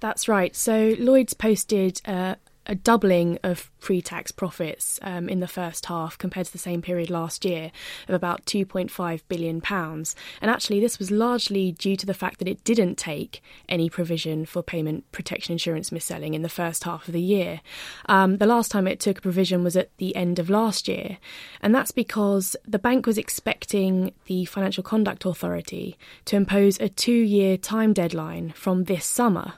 That's 0.00 0.28
right. 0.28 0.54
So 0.54 0.94
Lloyds 0.98 1.34
posted 1.34 2.00
uh, 2.04 2.34
a 2.66 2.74
doubling 2.74 3.38
of 3.42 3.70
pre 3.80 4.00
tax 4.00 4.30
profits 4.32 4.98
um, 5.02 5.28
in 5.28 5.40
the 5.40 5.48
first 5.48 5.86
half 5.86 6.16
compared 6.16 6.46
to 6.46 6.52
the 6.52 6.58
same 6.58 6.82
period 6.82 7.10
last 7.10 7.44
year 7.44 7.70
of 8.08 8.14
about 8.14 8.44
£2.5 8.46 9.22
billion. 9.28 9.62
And 9.70 10.50
actually, 10.50 10.80
this 10.80 10.98
was 10.98 11.10
largely 11.10 11.72
due 11.72 11.96
to 11.96 12.06
the 12.06 12.14
fact 12.14 12.38
that 12.38 12.48
it 12.48 12.64
didn't 12.64 12.96
take 12.96 13.42
any 13.68 13.90
provision 13.90 14.46
for 14.46 14.62
payment 14.62 15.10
protection 15.12 15.52
insurance 15.52 15.92
mis-selling 15.92 16.34
in 16.34 16.42
the 16.42 16.48
first 16.48 16.84
half 16.84 17.06
of 17.06 17.12
the 17.12 17.20
year. 17.20 17.60
Um, 18.06 18.38
the 18.38 18.46
last 18.46 18.70
time 18.70 18.86
it 18.86 19.00
took 19.00 19.18
a 19.18 19.22
provision 19.22 19.64
was 19.64 19.76
at 19.76 19.90
the 19.98 20.14
end 20.16 20.38
of 20.38 20.50
last 20.50 20.88
year. 20.88 21.18
And 21.60 21.74
that's 21.74 21.90
because 21.90 22.56
the 22.66 22.78
bank 22.78 23.06
was 23.06 23.18
expecting 23.18 24.12
the 24.26 24.44
Financial 24.46 24.82
Conduct 24.82 25.24
Authority 25.24 25.98
to 26.26 26.36
impose 26.36 26.80
a 26.80 26.88
two 26.88 27.12
year 27.12 27.56
time 27.56 27.92
deadline 27.92 28.52
from 28.56 28.84
this 28.84 29.04
summer. 29.04 29.54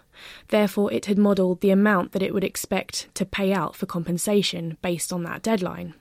Therefore, 0.48 0.92
it 0.92 1.06
had 1.06 1.18
modelled 1.18 1.60
the 1.60 1.70
amount 1.70 2.12
that 2.12 2.22
it 2.22 2.34
would 2.34 2.44
expect 2.44 3.08
to 3.14 3.24
pay 3.24 3.52
out 3.52 3.76
for 3.76 3.86
compensation 3.86 4.76
based 4.82 5.12
on 5.12 5.22
that 5.24 5.42
deadline. 5.42 5.94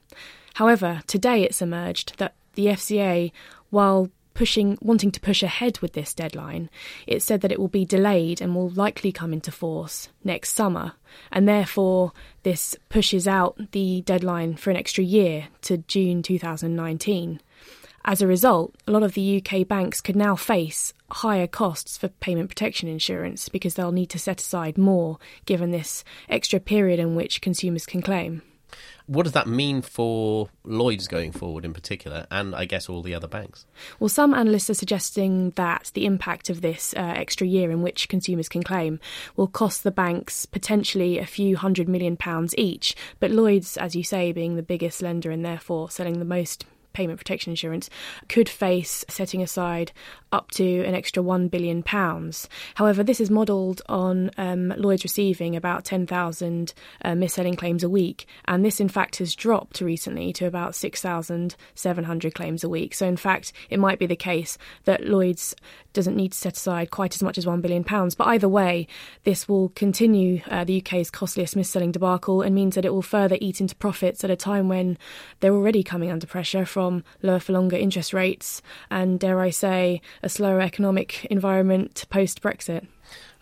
However, 0.56 1.02
today 1.08 1.44
it's 1.44 1.62
emerged 1.62 2.18
that 2.18 2.34
the 2.54 2.68
FCA, 2.68 3.32
while 3.70 4.10
pushing 4.36 4.78
wanting 4.82 5.12
to 5.12 5.20
push 5.20 5.42
ahead 5.42 5.80
with 5.80 5.94
this 5.94 6.14
deadline, 6.14 6.70
it 7.08 7.24
said 7.24 7.42
that 7.42 7.52
it 7.52 7.60
will 7.60 7.68
be 7.70 7.86
delayed 7.86 8.42
and 8.42 8.54
will 8.54 8.70
likely 8.70 9.12
come 9.12 9.34
into 9.34 9.52
force 9.52 10.10
next 10.24 10.52
summer, 10.52 10.94
and 11.32 11.48
therefore 11.48 12.12
this 12.44 12.76
pushes 12.90 13.28
out 13.28 13.72
the 13.72 14.02
deadline 14.02 14.56
for 14.56 14.70
an 14.70 14.78
extra 14.78 15.04
year 15.04 15.48
to 15.62 15.78
June 15.78 16.22
2019. 16.22 17.42
As 18.08 18.22
a 18.22 18.28
result, 18.28 18.76
a 18.88 18.92
lot 18.92 19.02
of 19.02 19.16
the 19.16 19.44
UK 19.44 19.68
banks 19.68 20.00
could 20.00 20.16
now 20.16 20.36
face 20.36 20.94
higher 21.10 21.48
costs 21.48 21.98
for 21.98 22.08
payment 22.08 22.50
protection 22.50 22.88
insurance 22.88 23.50
because 23.50 23.74
they'll 23.74 23.92
need 23.92 24.12
to 24.12 24.20
set 24.20 24.40
aside 24.40 24.78
more 24.78 25.18
given 25.46 25.72
this 25.72 26.04
extra 26.30 26.60
period 26.60 27.00
in 27.00 27.16
which 27.16 27.42
consumers 27.42 27.88
can 27.88 28.04
claim. 28.04 28.44
What 29.08 29.24
does 29.24 29.32
that 29.34 29.48
mean 29.48 29.82
for 29.82 30.50
Lloyds 30.64 31.08
going 31.08 31.32
forward 31.32 31.66
in 31.66 31.74
particular, 31.74 32.28
and 32.30 32.54
I 32.54 32.66
guess 32.66 32.90
all 32.90 33.02
the 33.02 33.16
other 33.16 33.28
banks? 33.28 33.66
Well, 34.00 34.10
some 34.10 34.36
analysts 34.36 34.70
are 34.70 34.76
suggesting 34.76 35.52
that 35.52 35.92
the 35.96 36.06
impact 36.06 36.50
of 36.52 36.62
this 36.62 36.94
uh, 36.96 37.00
extra 37.00 37.48
year 37.48 37.72
in 37.72 37.82
which 37.82 38.10
consumers 38.10 38.50
can 38.50 38.62
claim 38.62 39.00
will 39.36 39.48
cost 39.48 39.84
the 39.84 39.92
banks 39.92 40.46
potentially 40.46 41.18
a 41.18 41.26
few 41.26 41.58
hundred 41.58 41.90
million 41.90 42.18
pounds 42.18 42.54
each. 42.58 42.96
But 43.20 43.32
Lloyds, 43.32 43.78
as 43.78 43.96
you 43.96 44.04
say, 44.04 44.32
being 44.32 44.56
the 44.56 44.64
biggest 44.64 45.02
lender 45.02 45.32
and 45.32 45.44
therefore 45.44 45.90
selling 45.90 46.20
the 46.20 46.26
most 46.26 46.66
payment 46.96 47.20
protection 47.20 47.52
insurance 47.52 47.90
could 48.30 48.50
face 48.50 49.06
setting 49.10 49.42
aside 49.42 49.92
up 50.36 50.52
to 50.52 50.84
an 50.84 50.94
extra 50.94 51.24
£1 51.24 51.50
billion. 51.50 51.82
However, 52.76 53.04
this 53.04 53.22
is 53.22 53.32
modelled 53.32 53.82
on 53.88 54.30
um, 54.38 54.74
Lloyds 54.78 55.04
receiving 55.04 55.56
about 55.56 55.86
10,000 55.86 56.74
uh, 57.04 57.16
mis-selling 57.16 57.56
claims 57.56 57.84
a 57.84 57.90
week, 57.90 58.28
and 58.46 58.66
this 58.66 58.82
in 58.82 58.90
fact 58.90 59.16
has 59.18 59.34
dropped 59.34 59.80
recently 59.80 60.34
to 60.34 60.46
about 60.46 60.76
6,700 60.76 62.36
claims 62.36 62.64
a 62.64 62.70
week. 62.70 62.94
So, 62.94 63.08
in 63.08 63.18
fact, 63.18 63.54
it 63.70 63.80
might 63.80 63.98
be 63.98 64.06
the 64.06 64.16
case 64.16 64.58
that 64.84 65.06
Lloyds 65.06 65.56
doesn't 65.94 66.18
need 66.18 66.34
to 66.34 66.38
set 66.38 66.58
aside 66.58 66.92
quite 66.92 67.16
as 67.16 67.24
much 67.24 67.38
as 67.38 67.46
£1 67.46 67.62
billion. 67.62 67.84
But 67.84 68.28
either 68.28 68.50
way, 68.50 68.88
this 69.24 69.48
will 69.48 69.70
continue 69.70 70.42
uh, 70.52 70.66
the 70.66 70.82
UK's 70.82 71.10
costliest 71.10 71.56
mis-selling 71.56 71.94
debacle 71.94 72.42
and 72.42 72.54
means 72.54 72.76
that 72.76 72.86
it 72.86 72.94
will 72.94 73.02
further 73.02 73.38
eat 73.40 73.62
into 73.62 73.76
profits 73.76 74.24
at 74.24 74.30
a 74.30 74.36
time 74.36 74.68
when 74.68 74.98
they're 75.40 75.54
already 75.54 75.82
coming 75.82 76.12
under 76.12 76.28
pressure 76.28 76.66
from 76.66 77.04
lower 77.22 77.40
for 77.40 77.54
longer 77.54 77.78
interest 77.78 78.14
rates 78.14 78.62
and, 78.92 79.20
dare 79.20 79.40
I 79.40 79.50
say, 79.50 80.02
a 80.26 80.30
slower 80.30 80.60
economic 80.60 81.24
environment 81.26 82.04
post 82.10 82.42
Brexit. 82.42 82.86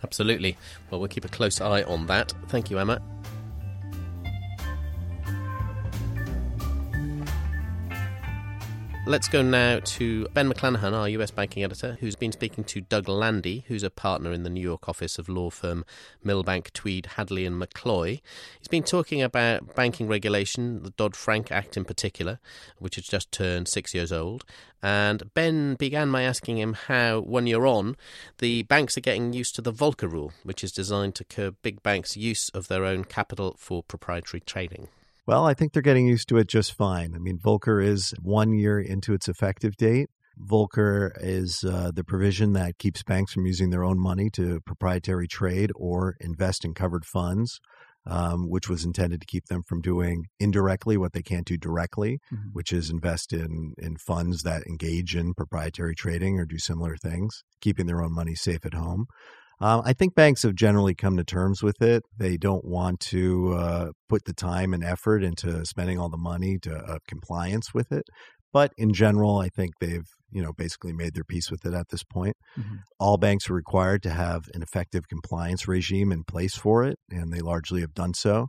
Absolutely. 0.04 0.58
Well, 0.92 1.00
we'll 1.00 1.10
keep 1.10 1.26
a 1.26 1.30
close 1.30 1.62
eye 1.62 1.82
on 1.84 2.06
that. 2.08 2.34
Thank 2.50 2.70
you, 2.70 2.78
Emma. 2.78 3.02
Let's 9.06 9.28
go 9.28 9.42
now 9.42 9.80
to 9.84 10.30
Ben 10.30 10.50
McLannahan, 10.50 10.94
our 10.94 11.10
US 11.10 11.30
banking 11.30 11.62
editor, 11.62 11.98
who's 12.00 12.16
been 12.16 12.32
speaking 12.32 12.64
to 12.64 12.80
Doug 12.80 13.10
Landy, 13.10 13.66
who's 13.68 13.84
a 13.84 13.90
partner 13.90 14.32
in 14.32 14.44
the 14.44 14.50
New 14.50 14.62
York 14.62 14.88
office 14.88 15.20
of 15.20 15.28
law 15.28 15.50
firm 15.50 15.84
Milbank, 16.24 16.72
Tweed, 16.72 17.08
Hadley 17.18 17.46
and 17.46 17.62
McCloy. 17.62 18.22
He's 18.60 18.70
been 18.70 18.82
talking 18.82 19.22
about 19.22 19.76
banking 19.76 20.08
regulation, 20.08 20.84
the 20.84 20.92
Dodd 20.92 21.18
Frank 21.18 21.52
Act 21.52 21.76
in 21.76 21.84
particular, 21.84 22.40
which 22.80 22.96
has 22.96 23.04
just 23.04 23.30
turned 23.34 23.68
six 23.68 23.94
years 23.94 24.14
old. 24.14 24.46
And 24.82 25.34
Ben 25.34 25.76
began 25.76 26.10
by 26.10 26.22
asking 26.22 26.58
him 26.58 26.72
how, 26.74 27.20
when 27.20 27.46
you're 27.46 27.68
on, 27.68 27.98
the 28.38 28.64
banks 28.64 28.98
are 28.98 29.02
getting 29.02 29.34
used 29.34 29.54
to 29.56 29.62
the 29.62 29.74
Volcker 29.74 30.10
rule, 30.10 30.32
which 30.44 30.64
is 30.64 30.72
designed 30.72 31.16
to 31.16 31.26
curb 31.26 31.58
big 31.62 31.84
banks' 31.84 32.16
use 32.16 32.48
of 32.50 32.70
their 32.70 32.86
own 32.86 33.04
capital 33.04 33.58
for 33.60 33.84
proprietary 33.84 34.40
trading. 34.40 34.88
Well, 35.26 35.46
I 35.46 35.54
think 35.54 35.72
they're 35.72 35.82
getting 35.82 36.08
used 36.08 36.28
to 36.30 36.38
it 36.38 36.48
just 36.48 36.74
fine. 36.74 37.14
I 37.16 37.18
mean, 37.18 37.40
Volcker 37.40 37.84
is 37.84 38.14
one 38.22 38.54
year 38.54 38.80
into 38.80 39.14
its 39.14 39.30
effective 39.30 39.78
date. 39.78 40.10
Volcker 40.40 41.12
is 41.22 41.64
uh, 41.64 41.92
the 41.94 42.04
provision 42.04 42.54
that 42.54 42.78
keeps 42.78 43.04
banks 43.04 43.34
from 43.34 43.46
using 43.46 43.70
their 43.70 43.84
own 43.84 44.00
money 44.00 44.30
to 44.32 44.60
proprietary 44.66 45.28
trade 45.28 45.72
or 45.76 46.16
invest 46.20 46.66
in 46.66 46.74
covered 46.74 47.06
funds, 47.06 47.60
um, 48.06 48.50
which 48.50 48.68
was 48.68 48.84
intended 48.84 49.22
to 49.22 49.28
keep 49.28 49.46
them 49.46 49.62
from 49.64 49.80
doing 49.80 50.26
indirectly 50.40 50.98
what 50.98 51.14
they 51.14 51.22
can't 51.22 51.46
do 51.46 51.58
directly, 51.58 52.20
mm-hmm. 52.34 52.50
which 52.52 52.74
is 52.74 52.90
invest 52.90 53.32
in, 53.32 53.76
in 53.78 53.96
funds 53.96 54.44
that 54.44 54.64
engage 54.68 55.16
in 55.16 55.34
proprietary 55.34 55.96
trading 55.96 56.40
or 56.40 56.46
do 56.46 56.58
similar 56.58 56.98
things, 56.98 57.44
keeping 57.62 57.86
their 57.86 58.04
own 58.04 58.14
money 58.14 58.36
safe 58.36 58.66
at 58.66 58.74
home. 58.74 59.06
Uh, 59.64 59.82
I 59.86 59.94
think 59.94 60.14
banks 60.14 60.44
have 60.44 60.56
generally 60.56 60.94
come 60.94 61.16
to 61.16 61.24
terms 61.24 61.64
with 61.64 61.82
it. 61.82 62.04
They 62.18 62.36
don't 62.36 62.66
want 62.66 63.00
to 63.12 63.54
uh, 63.54 63.88
put 64.10 64.26
the 64.26 64.34
time 64.34 64.74
and 64.74 64.84
effort 64.84 65.24
into 65.24 65.66
spending 65.66 65.98
all 65.98 66.10
the 66.10 66.18
money 66.18 66.58
to 66.64 66.76
uh, 66.76 66.98
compliance 67.08 67.74
with 67.74 67.90
it. 67.94 68.04
But 68.52 68.74
in 68.78 68.94
general, 68.94 69.38
I 69.38 69.48
think 69.48 69.76
they've 69.80 70.06
you 70.34 70.44
know 70.44 70.52
basically 70.52 70.92
made 70.92 71.14
their 71.14 71.24
peace 71.24 71.50
with 71.50 71.66
it 71.66 71.74
at 71.74 71.88
this 71.92 72.04
point. 72.04 72.36
Mm-hmm. 72.60 72.76
All 73.00 73.16
banks 73.16 73.50
are 73.50 73.54
required 73.54 74.04
to 74.04 74.10
have 74.10 74.50
an 74.54 74.64
effective 74.64 75.08
compliance 75.08 75.66
regime 75.66 76.12
in 76.12 76.26
place 76.26 76.58
for 76.58 76.84
it, 76.84 76.98
and 77.10 77.32
they 77.32 77.40
largely 77.40 77.80
have 77.80 77.94
done 77.94 78.14
so. 78.14 78.48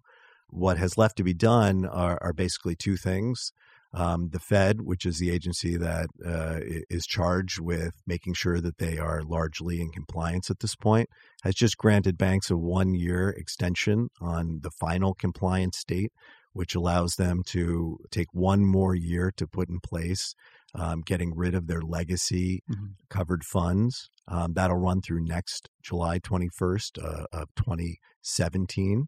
What 0.49 0.79
has 0.79 0.99
left 0.99 1.17
to 1.19 1.23
be 1.23 1.35
done 1.35 1.87
are, 1.87 2.19
are 2.23 2.33
basically 2.33 2.75
two 2.75 2.97
things. 2.97 3.53
Um, 3.95 4.31
the 4.31 4.41
Fed, 4.41 4.83
which 4.83 5.07
is 5.07 5.19
the 5.19 5.31
agency 5.31 5.77
that 5.77 6.09
uh, 6.27 6.59
is 6.91 7.07
charged 7.07 7.61
with 7.61 7.93
making 8.07 8.35
sure 8.35 8.61
that 8.61 8.79
they 8.79 8.99
are 8.99 9.23
largely 9.23 9.81
in 9.81 9.91
compliance 9.91 10.51
at 10.51 10.59
this 10.59 10.75
point, 10.75 11.09
has 11.45 11.55
just 11.55 11.79
granted 11.79 12.19
banks 12.19 12.51
a 12.51 12.57
one 12.57 12.95
year 12.95 13.31
extension 13.31 14.09
on 14.21 14.61
the 14.63 14.71
final 14.71 15.15
compliance 15.15 15.85
date, 15.85 16.13
which 16.53 16.75
allows 16.75 17.15
them 17.15 17.43
to 17.47 17.99
take 18.11 18.29
one 18.33 18.65
more 18.65 18.97
year 18.97 19.33
to 19.37 19.47
put 19.47 19.69
in 19.69 19.79
place 19.79 20.35
um, 20.75 21.03
getting 21.03 21.35
rid 21.35 21.55
of 21.55 21.67
their 21.67 21.83
legacy 21.83 22.63
mm-hmm. 22.71 22.87
covered 23.09 23.45
funds. 23.45 24.11
Um, 24.27 24.55
that'll 24.55 24.77
run 24.77 25.03
through 25.03 25.25
next 25.25 25.69
July 25.83 26.19
21st 26.19 27.03
uh, 27.03 27.27
of 27.33 27.49
2017. 27.57 29.07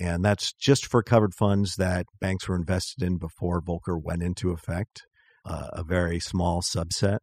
And 0.00 0.24
that's 0.24 0.52
just 0.54 0.86
for 0.86 1.02
covered 1.02 1.34
funds 1.34 1.76
that 1.76 2.06
banks 2.20 2.48
were 2.48 2.56
invested 2.56 3.02
in 3.02 3.18
before 3.18 3.60
Volcker 3.60 4.02
went 4.02 4.22
into 4.22 4.50
effect, 4.50 5.02
uh, 5.44 5.68
a 5.72 5.84
very 5.84 6.18
small 6.18 6.62
subset. 6.62 7.18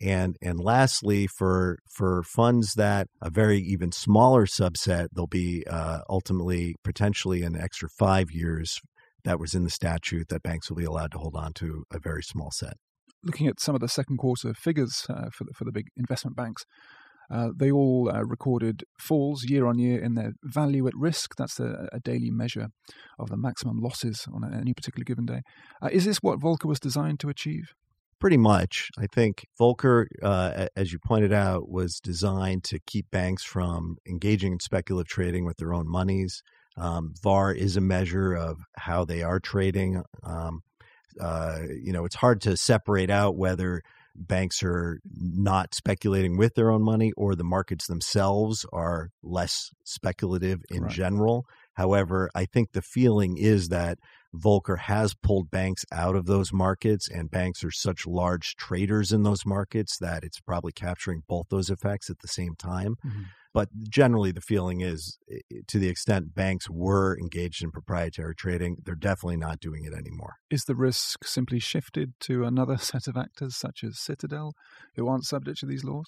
And 0.00 0.36
and 0.42 0.58
lastly, 0.58 1.28
for 1.28 1.78
for 1.88 2.24
funds 2.24 2.74
that 2.74 3.06
a 3.20 3.30
very 3.30 3.60
even 3.60 3.92
smaller 3.92 4.46
subset, 4.46 5.08
there'll 5.12 5.28
be 5.28 5.64
uh, 5.70 6.00
ultimately 6.08 6.74
potentially 6.82 7.42
an 7.42 7.54
extra 7.54 7.88
five 7.88 8.32
years 8.32 8.80
that 9.24 9.38
was 9.38 9.54
in 9.54 9.62
the 9.62 9.70
statute 9.70 10.28
that 10.28 10.42
banks 10.42 10.68
will 10.68 10.76
be 10.76 10.84
allowed 10.84 11.12
to 11.12 11.18
hold 11.18 11.36
on 11.36 11.52
to 11.52 11.84
a 11.92 12.00
very 12.00 12.22
small 12.22 12.50
set. 12.50 12.74
Looking 13.22 13.46
at 13.46 13.60
some 13.60 13.76
of 13.76 13.80
the 13.80 13.88
second 13.88 14.16
quarter 14.16 14.52
figures 14.54 15.06
uh, 15.08 15.28
for 15.32 15.44
the, 15.44 15.52
for 15.52 15.64
the 15.64 15.70
big 15.70 15.86
investment 15.96 16.36
banks, 16.36 16.64
uh, 17.32 17.48
they 17.56 17.70
all 17.70 18.10
uh, 18.12 18.22
recorded 18.22 18.84
falls 18.98 19.44
year 19.44 19.66
on 19.66 19.78
year 19.78 20.00
in 20.00 20.14
their 20.14 20.34
value 20.42 20.86
at 20.86 20.94
risk. 20.94 21.34
That's 21.36 21.58
a, 21.58 21.88
a 21.92 22.00
daily 22.00 22.30
measure 22.30 22.68
of 23.18 23.30
the 23.30 23.36
maximum 23.36 23.78
losses 23.80 24.26
on 24.32 24.52
any 24.52 24.74
particular 24.74 25.04
given 25.04 25.24
day. 25.24 25.40
Uh, 25.80 25.88
is 25.90 26.04
this 26.04 26.18
what 26.18 26.40
Volcker 26.40 26.66
was 26.66 26.78
designed 26.78 27.20
to 27.20 27.30
achieve? 27.30 27.72
Pretty 28.20 28.36
much. 28.36 28.90
I 28.98 29.06
think 29.12 29.46
Volcker, 29.58 30.06
uh, 30.22 30.66
as 30.76 30.92
you 30.92 30.98
pointed 31.04 31.32
out, 31.32 31.68
was 31.68 32.00
designed 32.00 32.64
to 32.64 32.78
keep 32.86 33.10
banks 33.10 33.42
from 33.42 33.96
engaging 34.06 34.52
in 34.52 34.60
speculative 34.60 35.08
trading 35.08 35.44
with 35.44 35.56
their 35.56 35.72
own 35.72 35.88
monies. 35.88 36.42
Um, 36.76 37.14
VAR 37.22 37.52
is 37.52 37.76
a 37.76 37.80
measure 37.80 38.34
of 38.34 38.60
how 38.76 39.04
they 39.04 39.22
are 39.22 39.40
trading. 39.40 40.02
Um, 40.22 40.60
uh, 41.20 41.60
you 41.82 41.92
know, 41.92 42.04
it's 42.04 42.14
hard 42.14 42.40
to 42.42 42.56
separate 42.56 43.10
out 43.10 43.36
whether 43.36 43.82
banks 44.14 44.62
are 44.62 45.00
not 45.04 45.74
speculating 45.74 46.36
with 46.36 46.54
their 46.54 46.70
own 46.70 46.82
money 46.82 47.12
or 47.16 47.34
the 47.34 47.44
markets 47.44 47.86
themselves 47.86 48.66
are 48.72 49.10
less 49.22 49.70
speculative 49.84 50.60
in 50.70 50.84
right. 50.84 50.92
general. 50.92 51.44
However, 51.74 52.30
I 52.34 52.44
think 52.44 52.72
the 52.72 52.82
feeling 52.82 53.36
is 53.36 53.68
that 53.68 53.98
Volcker 54.34 54.78
has 54.78 55.14
pulled 55.14 55.50
banks 55.50 55.84
out 55.92 56.16
of 56.16 56.26
those 56.26 56.52
markets, 56.52 57.08
and 57.08 57.30
banks 57.30 57.62
are 57.64 57.70
such 57.70 58.06
large 58.06 58.56
traders 58.56 59.12
in 59.12 59.22
those 59.22 59.44
markets 59.44 59.98
that 59.98 60.24
it's 60.24 60.40
probably 60.40 60.72
capturing 60.72 61.22
both 61.28 61.48
those 61.50 61.70
effects 61.70 62.08
at 62.08 62.20
the 62.20 62.28
same 62.28 62.54
time. 62.56 62.96
Mm-hmm. 63.04 63.22
But 63.54 63.68
generally, 63.88 64.32
the 64.32 64.40
feeling 64.40 64.80
is 64.80 65.18
to 65.68 65.78
the 65.78 65.88
extent 65.88 66.34
banks 66.34 66.70
were 66.70 67.18
engaged 67.18 67.62
in 67.62 67.70
proprietary 67.70 68.34
trading, 68.34 68.76
they're 68.82 68.94
definitely 68.94 69.36
not 69.36 69.60
doing 69.60 69.84
it 69.84 69.92
anymore. 69.92 70.36
Is 70.50 70.64
the 70.64 70.74
risk 70.74 71.24
simply 71.24 71.58
shifted 71.58 72.14
to 72.20 72.44
another 72.44 72.76
set 72.78 73.06
of 73.06 73.16
actors, 73.16 73.56
such 73.56 73.84
as 73.84 73.98
Citadel, 73.98 74.54
who 74.96 75.06
aren't 75.06 75.26
subject 75.26 75.58
to 75.60 75.66
these 75.66 75.84
laws? 75.84 76.06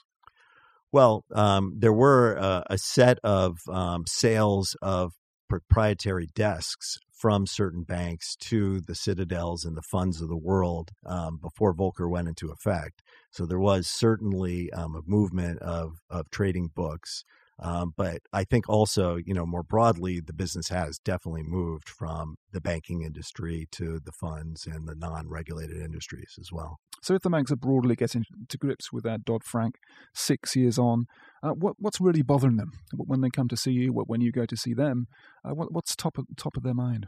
Well, 0.90 1.24
um, 1.34 1.74
there 1.76 1.92
were 1.92 2.38
uh, 2.38 2.62
a 2.70 2.78
set 2.78 3.18
of 3.24 3.58
um, 3.68 4.04
sales 4.06 4.76
of 4.80 5.12
proprietary 5.48 6.28
desks 6.34 6.98
from 7.12 7.46
certain 7.46 7.82
banks 7.82 8.36
to 8.36 8.80
the 8.80 8.94
citadels 8.94 9.64
and 9.64 9.76
the 9.76 9.82
funds 9.82 10.20
of 10.20 10.28
the 10.28 10.36
world 10.36 10.90
um, 11.06 11.38
before 11.40 11.74
Volcker 11.74 12.08
went 12.08 12.28
into 12.28 12.50
effect. 12.50 13.02
So 13.34 13.46
there 13.46 13.58
was 13.58 13.86
certainly 13.86 14.72
um, 14.72 14.94
a 14.94 15.02
movement 15.06 15.60
of 15.60 15.98
of 16.08 16.30
trading 16.30 16.70
books 16.74 17.24
um, 17.60 17.94
but 17.96 18.20
I 18.32 18.44
think 18.44 18.68
also, 18.68 19.16
you 19.16 19.32
know, 19.32 19.46
more 19.46 19.62
broadly, 19.62 20.20
the 20.20 20.32
business 20.32 20.68
has 20.68 20.98
definitely 20.98 21.44
moved 21.44 21.88
from 21.88 22.36
the 22.52 22.60
banking 22.60 23.02
industry 23.02 23.68
to 23.72 24.00
the 24.04 24.12
funds 24.12 24.66
and 24.66 24.88
the 24.88 24.96
non-regulated 24.96 25.76
industries 25.76 26.36
as 26.40 26.50
well. 26.50 26.78
So, 27.02 27.14
if 27.14 27.22
the 27.22 27.30
banks 27.30 27.52
are 27.52 27.56
broadly 27.56 27.94
getting 27.94 28.24
to 28.48 28.58
grips 28.58 28.92
with 28.92 29.04
that 29.04 29.24
Dodd 29.24 29.44
Frank 29.44 29.76
six 30.14 30.56
years 30.56 30.78
on, 30.78 31.04
uh, 31.42 31.50
what, 31.50 31.76
what's 31.78 32.00
really 32.00 32.22
bothering 32.22 32.56
them 32.56 32.72
when 32.96 33.20
they 33.20 33.30
come 33.30 33.48
to 33.48 33.56
see 33.56 33.72
you? 33.72 33.90
When 33.92 34.20
you 34.20 34.32
go 34.32 34.46
to 34.46 34.56
see 34.56 34.74
them, 34.74 35.06
uh, 35.44 35.54
what, 35.54 35.72
what's 35.72 35.94
top 35.94 36.18
of, 36.18 36.26
top 36.36 36.56
of 36.56 36.64
their 36.64 36.74
mind? 36.74 37.06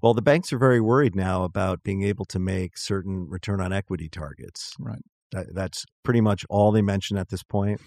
Well, 0.00 0.14
the 0.14 0.22
banks 0.22 0.52
are 0.52 0.58
very 0.58 0.80
worried 0.80 1.14
now 1.14 1.44
about 1.44 1.82
being 1.82 2.02
able 2.02 2.24
to 2.26 2.38
make 2.38 2.76
certain 2.76 3.26
return 3.28 3.60
on 3.60 3.72
equity 3.72 4.08
targets. 4.08 4.74
Right. 4.78 5.02
That, 5.32 5.46
that's 5.54 5.84
pretty 6.02 6.20
much 6.20 6.44
all 6.48 6.72
they 6.72 6.82
mention 6.82 7.16
at 7.16 7.28
this 7.28 7.42
point. 7.42 7.80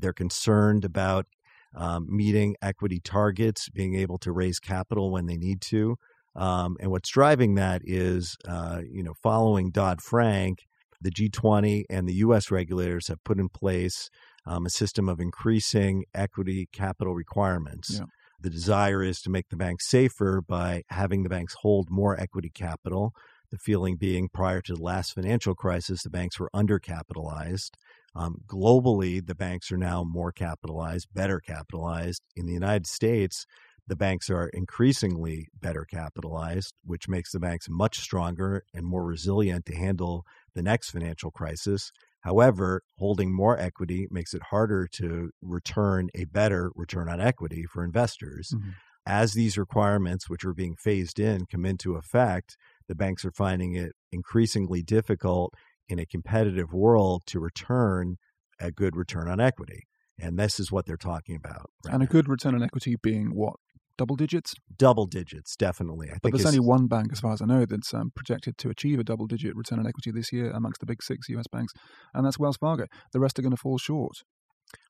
They're 0.00 0.12
concerned 0.12 0.84
about 0.84 1.26
um, 1.74 2.06
meeting 2.08 2.56
equity 2.62 3.00
targets, 3.02 3.68
being 3.68 3.94
able 3.94 4.18
to 4.18 4.32
raise 4.32 4.58
capital 4.58 5.10
when 5.10 5.26
they 5.26 5.36
need 5.36 5.60
to. 5.68 5.96
Um, 6.36 6.76
and 6.80 6.90
what's 6.90 7.10
driving 7.10 7.56
that 7.56 7.82
is, 7.84 8.36
uh, 8.46 8.80
you 8.88 9.02
know, 9.02 9.14
following 9.22 9.70
Dodd 9.70 10.00
Frank, 10.00 10.60
the 11.00 11.10
G20 11.10 11.84
and 11.90 12.08
the 12.08 12.14
U.S. 12.14 12.50
regulators 12.50 13.08
have 13.08 13.22
put 13.24 13.38
in 13.38 13.48
place 13.48 14.08
um, 14.46 14.66
a 14.66 14.70
system 14.70 15.08
of 15.08 15.20
increasing 15.20 16.04
equity 16.14 16.68
capital 16.72 17.14
requirements. 17.14 17.98
Yeah. 17.98 18.06
The 18.40 18.50
desire 18.50 19.02
is 19.02 19.20
to 19.22 19.30
make 19.30 19.48
the 19.48 19.56
banks 19.56 19.88
safer 19.88 20.40
by 20.46 20.82
having 20.90 21.24
the 21.24 21.28
banks 21.28 21.56
hold 21.60 21.88
more 21.90 22.18
equity 22.18 22.50
capital. 22.54 23.12
The 23.50 23.58
feeling 23.58 23.96
being 23.96 24.28
prior 24.28 24.60
to 24.62 24.74
the 24.74 24.82
last 24.82 25.14
financial 25.14 25.54
crisis, 25.54 26.02
the 26.02 26.10
banks 26.10 26.38
were 26.38 26.50
undercapitalized. 26.54 27.70
Um, 28.14 28.42
globally, 28.46 29.24
the 29.24 29.34
banks 29.34 29.72
are 29.72 29.78
now 29.78 30.04
more 30.04 30.32
capitalized, 30.32 31.08
better 31.14 31.40
capitalized. 31.40 32.22
In 32.36 32.46
the 32.46 32.52
United 32.52 32.86
States, 32.86 33.46
the 33.86 33.96
banks 33.96 34.28
are 34.28 34.50
increasingly 34.52 35.48
better 35.58 35.86
capitalized, 35.90 36.74
which 36.84 37.08
makes 37.08 37.32
the 37.32 37.40
banks 37.40 37.68
much 37.70 37.98
stronger 37.98 38.64
and 38.74 38.84
more 38.84 39.04
resilient 39.04 39.64
to 39.66 39.74
handle 39.74 40.24
the 40.54 40.62
next 40.62 40.90
financial 40.90 41.30
crisis. 41.30 41.90
However, 42.20 42.82
holding 42.98 43.34
more 43.34 43.58
equity 43.58 44.06
makes 44.10 44.34
it 44.34 44.42
harder 44.50 44.86
to 44.92 45.30
return 45.40 46.08
a 46.14 46.24
better 46.24 46.70
return 46.74 47.08
on 47.08 47.20
equity 47.20 47.64
for 47.64 47.82
investors. 47.82 48.52
Mm-hmm. 48.54 48.70
As 49.06 49.32
these 49.32 49.56
requirements, 49.56 50.28
which 50.28 50.44
are 50.44 50.52
being 50.52 50.76
phased 50.76 51.18
in, 51.18 51.46
come 51.46 51.64
into 51.64 51.94
effect, 51.94 52.58
the 52.88 52.94
banks 52.94 53.24
are 53.24 53.32
finding 53.32 53.74
it 53.74 53.92
increasingly 54.10 54.82
difficult 54.82 55.54
in 55.88 55.98
a 55.98 56.06
competitive 56.06 56.72
world 56.72 57.22
to 57.26 57.40
return 57.40 58.16
a 58.60 58.70
good 58.70 58.96
return 58.96 59.28
on 59.28 59.40
equity. 59.40 59.84
And 60.18 60.38
this 60.38 60.58
is 60.58 60.72
what 60.72 60.86
they're 60.86 60.96
talking 60.96 61.36
about. 61.36 61.70
Right 61.84 61.94
and 61.94 62.02
a 62.02 62.06
good 62.06 62.28
return 62.28 62.54
on 62.54 62.62
equity 62.62 62.96
being 63.00 63.28
what? 63.28 63.56
Double 63.96 64.16
digits? 64.16 64.54
Double 64.76 65.06
digits, 65.06 65.56
definitely. 65.56 66.08
I 66.08 66.18
but 66.22 66.32
there's 66.32 66.46
only 66.46 66.60
one 66.60 66.86
bank, 66.86 67.08
as 67.12 67.18
far 67.18 67.32
as 67.32 67.42
I 67.42 67.46
know, 67.46 67.66
that's 67.66 67.92
um, 67.92 68.12
projected 68.14 68.56
to 68.58 68.70
achieve 68.70 69.00
a 69.00 69.04
double 69.04 69.26
digit 69.26 69.56
return 69.56 69.80
on 69.80 69.88
equity 69.88 70.12
this 70.12 70.32
year 70.32 70.52
amongst 70.52 70.78
the 70.78 70.86
big 70.86 71.02
six 71.02 71.28
US 71.30 71.46
banks, 71.50 71.72
and 72.14 72.24
that's 72.24 72.38
Wells 72.38 72.56
Fargo. 72.56 72.86
The 73.12 73.18
rest 73.18 73.38
are 73.38 73.42
going 73.42 73.50
to 73.50 73.56
fall 73.56 73.76
short. 73.76 74.18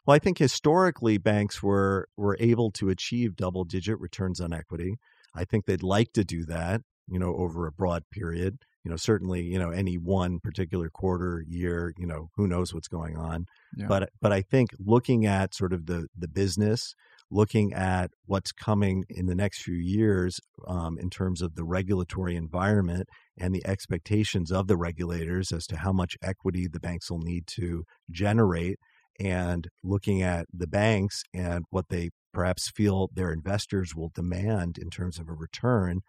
Well, 0.06 0.14
I 0.14 0.18
think 0.18 0.38
historically 0.38 1.16
banks 1.16 1.62
were, 1.62 2.08
were 2.18 2.36
able 2.38 2.70
to 2.72 2.90
achieve 2.90 3.34
double 3.36 3.64
digit 3.64 3.98
returns 3.98 4.40
on 4.40 4.52
equity. 4.52 4.96
I 5.34 5.44
think 5.44 5.64
they'd 5.64 5.82
like 5.82 6.12
to 6.12 6.24
do 6.24 6.44
that, 6.46 6.82
you 7.10 7.18
know, 7.18 7.34
over 7.36 7.66
a 7.66 7.72
broad 7.72 8.04
period 8.10 8.58
you 8.84 8.90
know 8.90 8.96
certainly 8.96 9.42
you 9.42 9.58
know 9.58 9.70
any 9.70 9.98
one 9.98 10.40
particular 10.40 10.88
quarter 10.88 11.44
year 11.46 11.92
you 11.98 12.06
know 12.06 12.30
who 12.36 12.46
knows 12.46 12.72
what's 12.72 12.88
going 12.88 13.16
on 13.16 13.44
yeah. 13.76 13.86
but 13.86 14.08
but 14.22 14.32
i 14.32 14.40
think 14.40 14.70
looking 14.78 15.26
at 15.26 15.54
sort 15.54 15.72
of 15.72 15.86
the 15.86 16.06
the 16.16 16.28
business 16.28 16.94
looking 17.30 17.72
at 17.74 18.10
what's 18.24 18.52
coming 18.52 19.04
in 19.10 19.26
the 19.26 19.34
next 19.34 19.62
few 19.62 19.74
years 19.74 20.40
um, 20.66 20.98
in 20.98 21.10
terms 21.10 21.42
of 21.42 21.54
the 21.54 21.64
regulatory 21.64 22.34
environment 22.34 23.06
and 23.38 23.54
the 23.54 23.66
expectations 23.66 24.50
of 24.50 24.66
the 24.66 24.76
regulators 24.76 25.52
as 25.52 25.66
to 25.66 25.76
how 25.76 25.92
much 25.92 26.16
equity 26.22 26.66
the 26.66 26.80
banks 26.80 27.10
will 27.10 27.18
need 27.18 27.46
to 27.46 27.84
generate 28.10 28.78
and 29.20 29.68
looking 29.82 30.22
at 30.22 30.46
the 30.52 30.66
banks 30.66 31.22
and 31.34 31.64
what 31.70 31.90
they 31.90 32.08
perhaps 32.32 32.70
feel 32.70 33.10
their 33.12 33.32
investors 33.32 33.94
will 33.94 34.10
demand 34.14 34.78
in 34.78 34.88
terms 34.88 35.18
of 35.18 35.28
a 35.28 35.34
return 35.34 36.00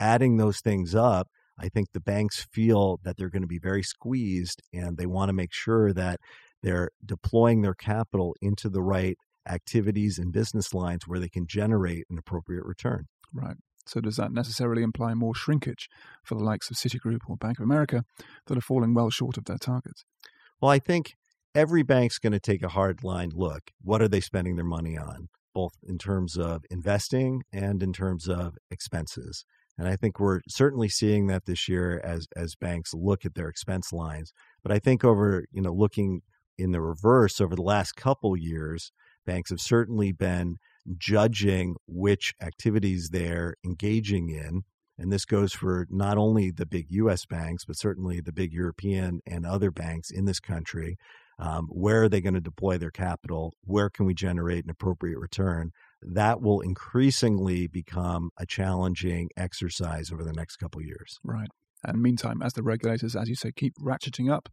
adding 0.00 0.36
those 0.36 0.60
things 0.60 0.94
up 0.94 1.28
I 1.60 1.68
think 1.68 1.92
the 1.92 2.00
banks 2.00 2.46
feel 2.52 3.00
that 3.02 3.16
they're 3.16 3.30
going 3.30 3.42
to 3.42 3.48
be 3.48 3.58
very 3.58 3.82
squeezed 3.82 4.62
and 4.72 4.96
they 4.96 5.06
want 5.06 5.28
to 5.28 5.32
make 5.32 5.52
sure 5.52 5.92
that 5.92 6.20
they're 6.62 6.90
deploying 7.04 7.62
their 7.62 7.74
capital 7.74 8.34
into 8.40 8.68
the 8.68 8.82
right 8.82 9.16
activities 9.48 10.18
and 10.18 10.32
business 10.32 10.72
lines 10.72 11.02
where 11.06 11.18
they 11.18 11.28
can 11.28 11.46
generate 11.46 12.04
an 12.10 12.18
appropriate 12.18 12.64
return. 12.64 13.06
Right. 13.32 13.56
So, 13.86 14.00
does 14.00 14.16
that 14.16 14.32
necessarily 14.32 14.82
imply 14.82 15.14
more 15.14 15.34
shrinkage 15.34 15.88
for 16.22 16.34
the 16.34 16.44
likes 16.44 16.70
of 16.70 16.76
Citigroup 16.76 17.20
or 17.26 17.36
Bank 17.36 17.58
of 17.58 17.64
America 17.64 18.04
that 18.46 18.58
are 18.58 18.62
falling 18.62 18.92
well 18.92 19.10
short 19.10 19.38
of 19.38 19.46
their 19.46 19.56
targets? 19.56 20.04
Well, 20.60 20.70
I 20.70 20.78
think 20.78 21.14
every 21.54 21.82
bank's 21.82 22.18
going 22.18 22.34
to 22.34 22.40
take 22.40 22.62
a 22.62 22.68
hard 22.68 23.02
line 23.02 23.30
look. 23.34 23.70
What 23.80 24.02
are 24.02 24.08
they 24.08 24.20
spending 24.20 24.56
their 24.56 24.64
money 24.64 24.98
on, 24.98 25.28
both 25.54 25.72
in 25.82 25.96
terms 25.96 26.36
of 26.36 26.64
investing 26.70 27.44
and 27.50 27.82
in 27.82 27.94
terms 27.94 28.28
of 28.28 28.58
expenses? 28.70 29.46
And 29.78 29.86
I 29.86 29.96
think 29.96 30.18
we're 30.18 30.40
certainly 30.48 30.88
seeing 30.88 31.28
that 31.28 31.46
this 31.46 31.68
year 31.68 32.00
as 32.04 32.26
as 32.36 32.56
banks 32.56 32.92
look 32.92 33.24
at 33.24 33.34
their 33.34 33.48
expense 33.48 33.92
lines. 33.92 34.32
But 34.62 34.72
I 34.72 34.80
think 34.80 35.04
over, 35.04 35.44
you 35.52 35.62
know, 35.62 35.72
looking 35.72 36.22
in 36.58 36.72
the 36.72 36.80
reverse 36.80 37.40
over 37.40 37.54
the 37.54 37.62
last 37.62 37.94
couple 37.94 38.36
years, 38.36 38.90
banks 39.24 39.50
have 39.50 39.60
certainly 39.60 40.10
been 40.10 40.56
judging 40.96 41.76
which 41.86 42.34
activities 42.42 43.10
they're 43.10 43.54
engaging 43.64 44.30
in. 44.30 44.62
And 44.98 45.12
this 45.12 45.24
goes 45.24 45.52
for 45.52 45.86
not 45.90 46.18
only 46.18 46.50
the 46.50 46.66
big 46.66 46.86
US 46.90 47.24
banks, 47.24 47.64
but 47.64 47.76
certainly 47.76 48.20
the 48.20 48.32
big 48.32 48.52
European 48.52 49.20
and 49.26 49.46
other 49.46 49.70
banks 49.70 50.10
in 50.10 50.24
this 50.24 50.40
country. 50.40 50.98
Um, 51.38 51.68
where 51.70 52.02
are 52.02 52.08
they 52.08 52.20
going 52.20 52.34
to 52.34 52.40
deploy 52.40 52.78
their 52.78 52.90
capital? 52.90 53.54
Where 53.62 53.90
can 53.90 54.06
we 54.06 54.14
generate 54.14 54.64
an 54.64 54.70
appropriate 54.70 55.18
return? 55.18 55.70
That 56.02 56.40
will 56.40 56.60
increasingly 56.60 57.66
become 57.66 58.30
a 58.38 58.46
challenging 58.46 59.30
exercise 59.36 60.12
over 60.12 60.24
the 60.24 60.32
next 60.32 60.56
couple 60.56 60.80
of 60.80 60.86
years. 60.86 61.18
Right. 61.24 61.48
And 61.84 62.02
meantime, 62.02 62.42
as 62.42 62.52
the 62.54 62.62
regulators, 62.62 63.14
as 63.14 63.28
you 63.28 63.34
say, 63.34 63.52
keep 63.54 63.74
ratcheting 63.80 64.30
up 64.30 64.48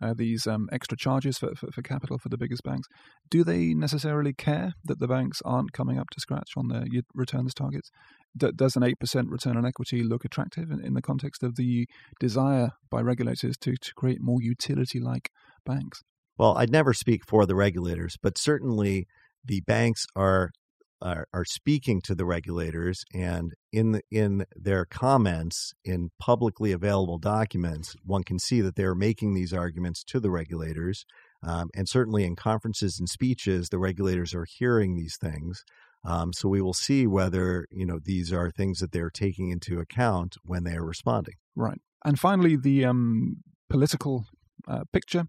uh, 0.00 0.14
these 0.16 0.46
um, 0.46 0.68
extra 0.70 0.96
charges 0.96 1.38
for, 1.38 1.54
for, 1.56 1.70
for, 1.72 1.82
capital 1.82 2.18
for 2.18 2.28
the 2.28 2.38
biggest 2.38 2.62
banks, 2.62 2.86
do 3.30 3.42
they 3.42 3.74
necessarily 3.74 4.32
care 4.32 4.72
that 4.84 5.00
the 5.00 5.08
banks 5.08 5.42
aren't 5.44 5.72
coming 5.72 5.98
up 5.98 6.08
to 6.10 6.20
scratch 6.20 6.50
on 6.56 6.68
their 6.68 6.84
returns 7.14 7.52
targets? 7.54 7.90
D- 8.36 8.52
does 8.54 8.76
an 8.76 8.82
8% 8.82 8.94
return 9.28 9.56
on 9.56 9.66
equity 9.66 10.02
look 10.02 10.24
attractive 10.24 10.70
in, 10.70 10.84
in 10.84 10.94
the 10.94 11.02
context 11.02 11.42
of 11.42 11.56
the 11.56 11.88
desire 12.20 12.70
by 12.90 13.00
regulators 13.00 13.56
to, 13.58 13.74
to 13.76 13.94
create 13.94 14.18
more 14.20 14.40
utility 14.40 15.00
like 15.00 15.30
banks? 15.66 16.02
Well, 16.38 16.56
I'd 16.56 16.70
never 16.70 16.94
speak 16.94 17.22
for 17.26 17.46
the 17.46 17.56
regulators, 17.56 18.16
but 18.22 18.38
certainly 18.38 19.08
the 19.44 19.60
banks 19.62 20.06
are 20.14 20.50
are, 21.00 21.26
are 21.32 21.44
speaking 21.44 22.00
to 22.02 22.14
the 22.14 22.24
regulators 22.24 23.04
and 23.14 23.54
in 23.72 23.92
the, 23.92 24.02
in 24.10 24.44
their 24.56 24.84
comments 24.84 25.72
in 25.84 26.10
publicly 26.18 26.72
available 26.72 27.18
documents 27.18 27.94
one 28.04 28.24
can 28.24 28.38
see 28.38 28.60
that 28.60 28.76
they're 28.76 28.94
making 28.94 29.34
these 29.34 29.52
arguments 29.52 30.02
to 30.04 30.20
the 30.20 30.30
regulators 30.30 31.04
um, 31.42 31.68
and 31.74 31.88
certainly 31.88 32.24
in 32.24 32.34
conferences 32.36 32.98
and 32.98 33.08
speeches 33.08 33.68
the 33.68 33.78
regulators 33.78 34.34
are 34.34 34.46
hearing 34.58 34.96
these 34.96 35.16
things 35.20 35.64
um, 36.04 36.32
so 36.32 36.48
we 36.48 36.62
will 36.62 36.74
see 36.74 37.06
whether 37.06 37.66
you 37.70 37.84
know 37.84 37.98
these 38.02 38.32
are 38.32 38.50
things 38.50 38.78
that 38.78 38.92
they're 38.92 39.10
taking 39.10 39.50
into 39.50 39.80
account 39.80 40.36
when 40.44 40.62
they 40.62 40.76
are 40.76 40.84
responding. 40.84 41.34
Right 41.56 41.80
and 42.04 42.18
finally 42.18 42.56
the 42.56 42.84
um, 42.84 43.38
political 43.68 44.24
uh, 44.66 44.84
picture 44.92 45.24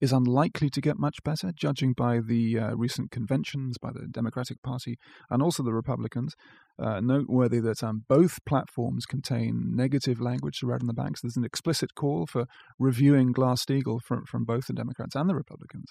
is 0.00 0.12
unlikely 0.12 0.70
to 0.70 0.80
get 0.80 0.98
much 0.98 1.22
better, 1.24 1.52
judging 1.54 1.92
by 1.92 2.20
the 2.20 2.58
uh, 2.58 2.74
recent 2.74 3.10
conventions 3.10 3.78
by 3.78 3.90
the 3.92 4.06
Democratic 4.10 4.62
Party 4.62 4.98
and 5.30 5.42
also 5.42 5.62
the 5.62 5.72
Republicans. 5.72 6.34
Uh, 6.80 7.00
noteworthy 7.00 7.58
that 7.58 7.82
um, 7.82 8.04
both 8.08 8.38
platforms 8.44 9.04
contain 9.04 9.74
negative 9.74 10.20
language 10.20 10.58
surrounding 10.58 10.86
the 10.86 10.94
banks. 10.94 11.20
There's 11.20 11.36
an 11.36 11.44
explicit 11.44 11.96
call 11.96 12.26
for 12.26 12.46
reviewing 12.78 13.32
Glass 13.32 13.64
Steagall 13.64 14.00
from, 14.00 14.24
from 14.26 14.44
both 14.44 14.68
the 14.68 14.72
Democrats 14.72 15.16
and 15.16 15.28
the 15.28 15.34
Republicans. 15.34 15.90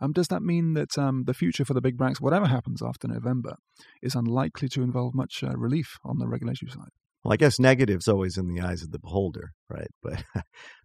Um, 0.00 0.12
does 0.12 0.28
that 0.28 0.42
mean 0.42 0.72
that 0.72 0.96
um, 0.96 1.24
the 1.26 1.34
future 1.34 1.64
for 1.64 1.74
the 1.74 1.80
big 1.80 1.98
banks, 1.98 2.20
whatever 2.20 2.46
happens 2.46 2.82
after 2.82 3.06
November, 3.06 3.56
is 4.02 4.14
unlikely 4.14 4.68
to 4.70 4.82
involve 4.82 5.14
much 5.14 5.44
uh, 5.44 5.52
relief 5.54 5.98
on 6.02 6.18
the 6.18 6.26
regulatory 6.26 6.70
side? 6.70 6.90
Well, 7.22 7.32
I 7.32 7.36
guess 7.36 7.60
negative's 7.60 8.08
always 8.08 8.36
in 8.36 8.48
the 8.48 8.60
eyes 8.60 8.82
of 8.82 8.90
the 8.90 8.98
beholder, 8.98 9.52
right? 9.68 9.90
But 10.02 10.24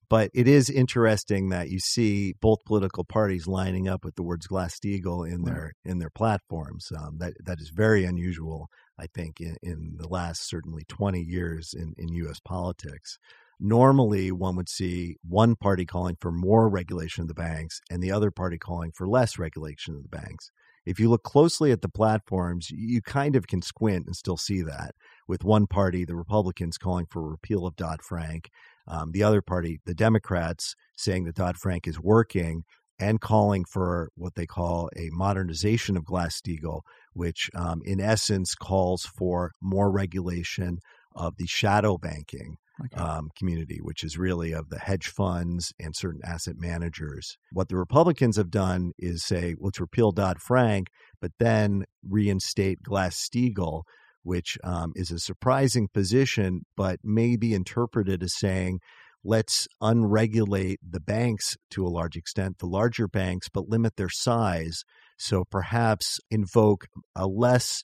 but 0.09 0.31
it 0.33 0.47
is 0.47 0.69
interesting 0.69 1.49
that 1.49 1.69
you 1.69 1.79
see 1.79 2.33
both 2.39 2.65
political 2.65 3.03
parties 3.03 3.47
lining 3.47 3.87
up 3.87 4.05
with 4.05 4.15
the 4.15 4.23
words 4.23 4.47
Glass-Steagall 4.47 5.29
in 5.29 5.43
their 5.43 5.73
in 5.83 5.99
their 5.99 6.09
platforms. 6.09 6.91
Um, 6.97 7.17
that 7.19 7.33
that 7.43 7.59
is 7.59 7.69
very 7.69 8.05
unusual, 8.05 8.69
I 8.97 9.07
think, 9.07 9.41
in, 9.41 9.57
in 9.61 9.95
the 9.97 10.07
last 10.07 10.47
certainly 10.47 10.83
twenty 10.87 11.21
years 11.21 11.73
in, 11.73 11.93
in 11.97 12.13
U.S. 12.13 12.39
politics. 12.39 13.17
Normally, 13.59 14.31
one 14.31 14.55
would 14.55 14.69
see 14.69 15.15
one 15.27 15.55
party 15.55 15.85
calling 15.85 16.15
for 16.21 16.31
more 16.31 16.69
regulation 16.69 17.23
of 17.23 17.27
the 17.27 17.33
banks 17.33 17.81
and 17.89 18.03
the 18.03 18.11
other 18.11 18.29
party 18.29 18.59
calling 18.59 18.91
for 18.91 19.07
less 19.07 19.39
regulation 19.39 19.95
of 19.95 20.03
the 20.03 20.09
banks. 20.09 20.51
If 20.85 20.99
you 21.01 21.09
look 21.09 21.23
closely 21.23 21.71
at 21.71 21.81
the 21.81 21.89
platforms, 21.89 22.69
you 22.69 23.01
kind 23.01 23.35
of 23.35 23.47
can 23.47 23.61
squint 23.61 24.05
and 24.05 24.15
still 24.15 24.37
see 24.37 24.61
that. 24.61 24.95
With 25.27 25.43
one 25.43 25.67
party, 25.67 26.05
the 26.05 26.15
Republicans 26.15 26.77
calling 26.77 27.07
for 27.07 27.27
repeal 27.27 27.65
of 27.65 27.75
Dodd 27.75 28.01
Frank, 28.01 28.49
um, 28.87 29.11
the 29.11 29.23
other 29.23 29.41
party, 29.41 29.79
the 29.85 29.93
Democrats, 29.93 30.75
saying 30.95 31.25
that 31.25 31.35
Dodd 31.35 31.57
Frank 31.57 31.87
is 31.87 31.99
working 31.99 32.63
and 32.99 33.21
calling 33.21 33.63
for 33.65 34.09
what 34.15 34.35
they 34.35 34.45
call 34.45 34.89
a 34.95 35.09
modernization 35.11 35.97
of 35.97 36.05
Glass 36.05 36.41
Steagall, 36.41 36.81
which 37.13 37.49
um, 37.53 37.81
in 37.85 37.99
essence 37.99 38.55
calls 38.55 39.05
for 39.05 39.51
more 39.61 39.91
regulation 39.91 40.79
of 41.15 41.35
the 41.37 41.47
shadow 41.47 41.97
banking 41.97 42.57
okay. 42.85 43.01
um, 43.01 43.29
community, 43.37 43.79
which 43.81 44.03
is 44.03 44.17
really 44.17 44.51
of 44.51 44.69
the 44.69 44.79
hedge 44.79 45.07
funds 45.07 45.73
and 45.79 45.95
certain 45.95 46.21
asset 46.23 46.55
managers. 46.57 47.37
What 47.51 47.69
the 47.69 47.77
Republicans 47.77 48.37
have 48.37 48.51
done 48.51 48.93
is 48.97 49.23
say, 49.23 49.55
let's 49.59 49.79
repeal 49.79 50.11
Dodd 50.11 50.41
Frank, 50.41 50.87
but 51.21 51.31
then 51.39 51.85
reinstate 52.07 52.81
Glass 52.83 53.15
Steagall, 53.17 53.83
which 54.27 54.57
um, 54.61 54.91
is 54.93 55.09
a 55.09 55.19
surprising 55.19 55.87
position, 55.87 56.65
but 56.75 56.99
may 57.01 57.37
be 57.37 57.53
interpreted 57.53 58.21
as 58.21 58.37
saying, 58.37 58.81
let's 59.23 59.69
unregulate 59.81 60.81
the 60.87 60.99
banks 60.99 61.55
to 61.71 61.87
a 61.87 61.87
large 61.87 62.17
extent, 62.17 62.57
the 62.57 62.65
larger 62.65 63.07
banks, 63.07 63.47
but 63.47 63.69
limit 63.69 63.95
their 63.95 64.09
size. 64.09 64.83
So 65.17 65.45
perhaps 65.45 66.19
invoke 66.29 66.87
a 67.15 67.25
less 67.25 67.83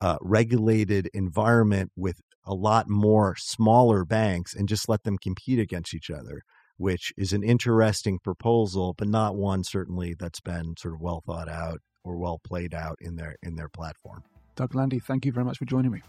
uh, 0.00 0.16
regulated 0.22 1.10
environment 1.12 1.92
with 1.94 2.22
a 2.46 2.54
lot 2.54 2.88
more 2.88 3.36
smaller 3.36 4.06
banks 4.06 4.54
and 4.54 4.70
just 4.70 4.88
let 4.88 5.04
them 5.04 5.18
compete 5.18 5.58
against 5.58 5.92
each 5.92 6.10
other, 6.10 6.40
which 6.78 7.12
is 7.18 7.34
an 7.34 7.42
interesting 7.42 8.18
proposal, 8.18 8.94
but 8.96 9.08
not 9.08 9.36
one 9.36 9.62
certainly 9.62 10.14
that's 10.18 10.40
been 10.40 10.74
sort 10.78 10.94
of 10.94 11.02
well 11.02 11.22
thought 11.26 11.50
out 11.50 11.82
or 12.02 12.16
well 12.16 12.40
played 12.42 12.72
out 12.72 12.96
in 12.98 13.16
their 13.16 13.36
in 13.42 13.56
their 13.56 13.68
platform. 13.68 14.22
Doug 14.56 14.74
Landy, 14.74 14.98
thank 14.98 15.24
you 15.24 15.32
very 15.32 15.44
much 15.44 15.58
for 15.58 15.64
joining 15.64 15.90
me. 15.90 16.02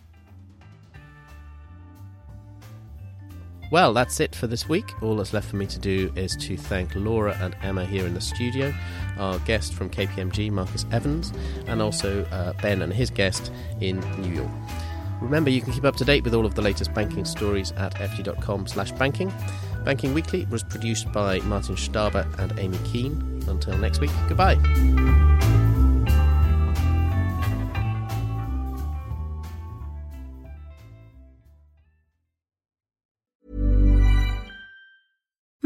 Well, 3.72 3.92
that's 3.92 4.20
it 4.20 4.36
for 4.36 4.46
this 4.46 4.70
week. 4.70 4.94
All 5.02 5.16
that's 5.16 5.34
left 5.34 5.50
for 5.50 5.56
me 5.56 5.66
to 5.66 5.80
do 5.80 6.14
is 6.16 6.36
to 6.42 6.56
thank 6.56 6.94
Laura 6.94 7.36
and 7.42 7.56
Emma 7.64 7.86
here 7.86 8.06
in 8.06 8.14
the 8.14 8.22
studio, 8.22 8.72
our 9.18 9.40
guest 9.40 9.74
from 9.74 9.90
KPMG, 9.90 10.52
Marcus 10.52 10.86
Evans, 10.92 11.34
and 11.66 11.82
also 11.82 12.24
uh, 12.26 12.54
Ben 12.62 12.84
and 12.84 12.94
his 12.94 13.10
guest 13.10 13.52
in 13.82 14.00
New 14.22 14.32
York. 14.32 14.52
Remember, 15.22 15.50
you 15.50 15.62
can 15.62 15.74
keep 15.74 15.86
up 15.86 15.96
to 15.96 16.06
date 16.06 16.24
with 16.24 16.36
all 16.36 16.46
of 16.46 16.54
the 16.54 16.62
latest 16.62 16.94
banking 16.94 17.26
stories 17.26 17.72
at 17.72 17.96
ft.com 17.96 18.68
slash 18.68 18.92
banking. 18.92 19.34
Banking 19.84 20.14
Weekly 20.14 20.46
was 20.52 20.64
produced 20.64 21.12
by 21.12 21.40
Martin 21.40 21.76
Staber 21.76 22.28
and 22.40 22.58
Amy 22.60 22.78
Keane. 22.86 23.44
Until 23.48 23.78
next 23.78 24.02
week, 24.02 24.12
goodbye. 24.28 25.33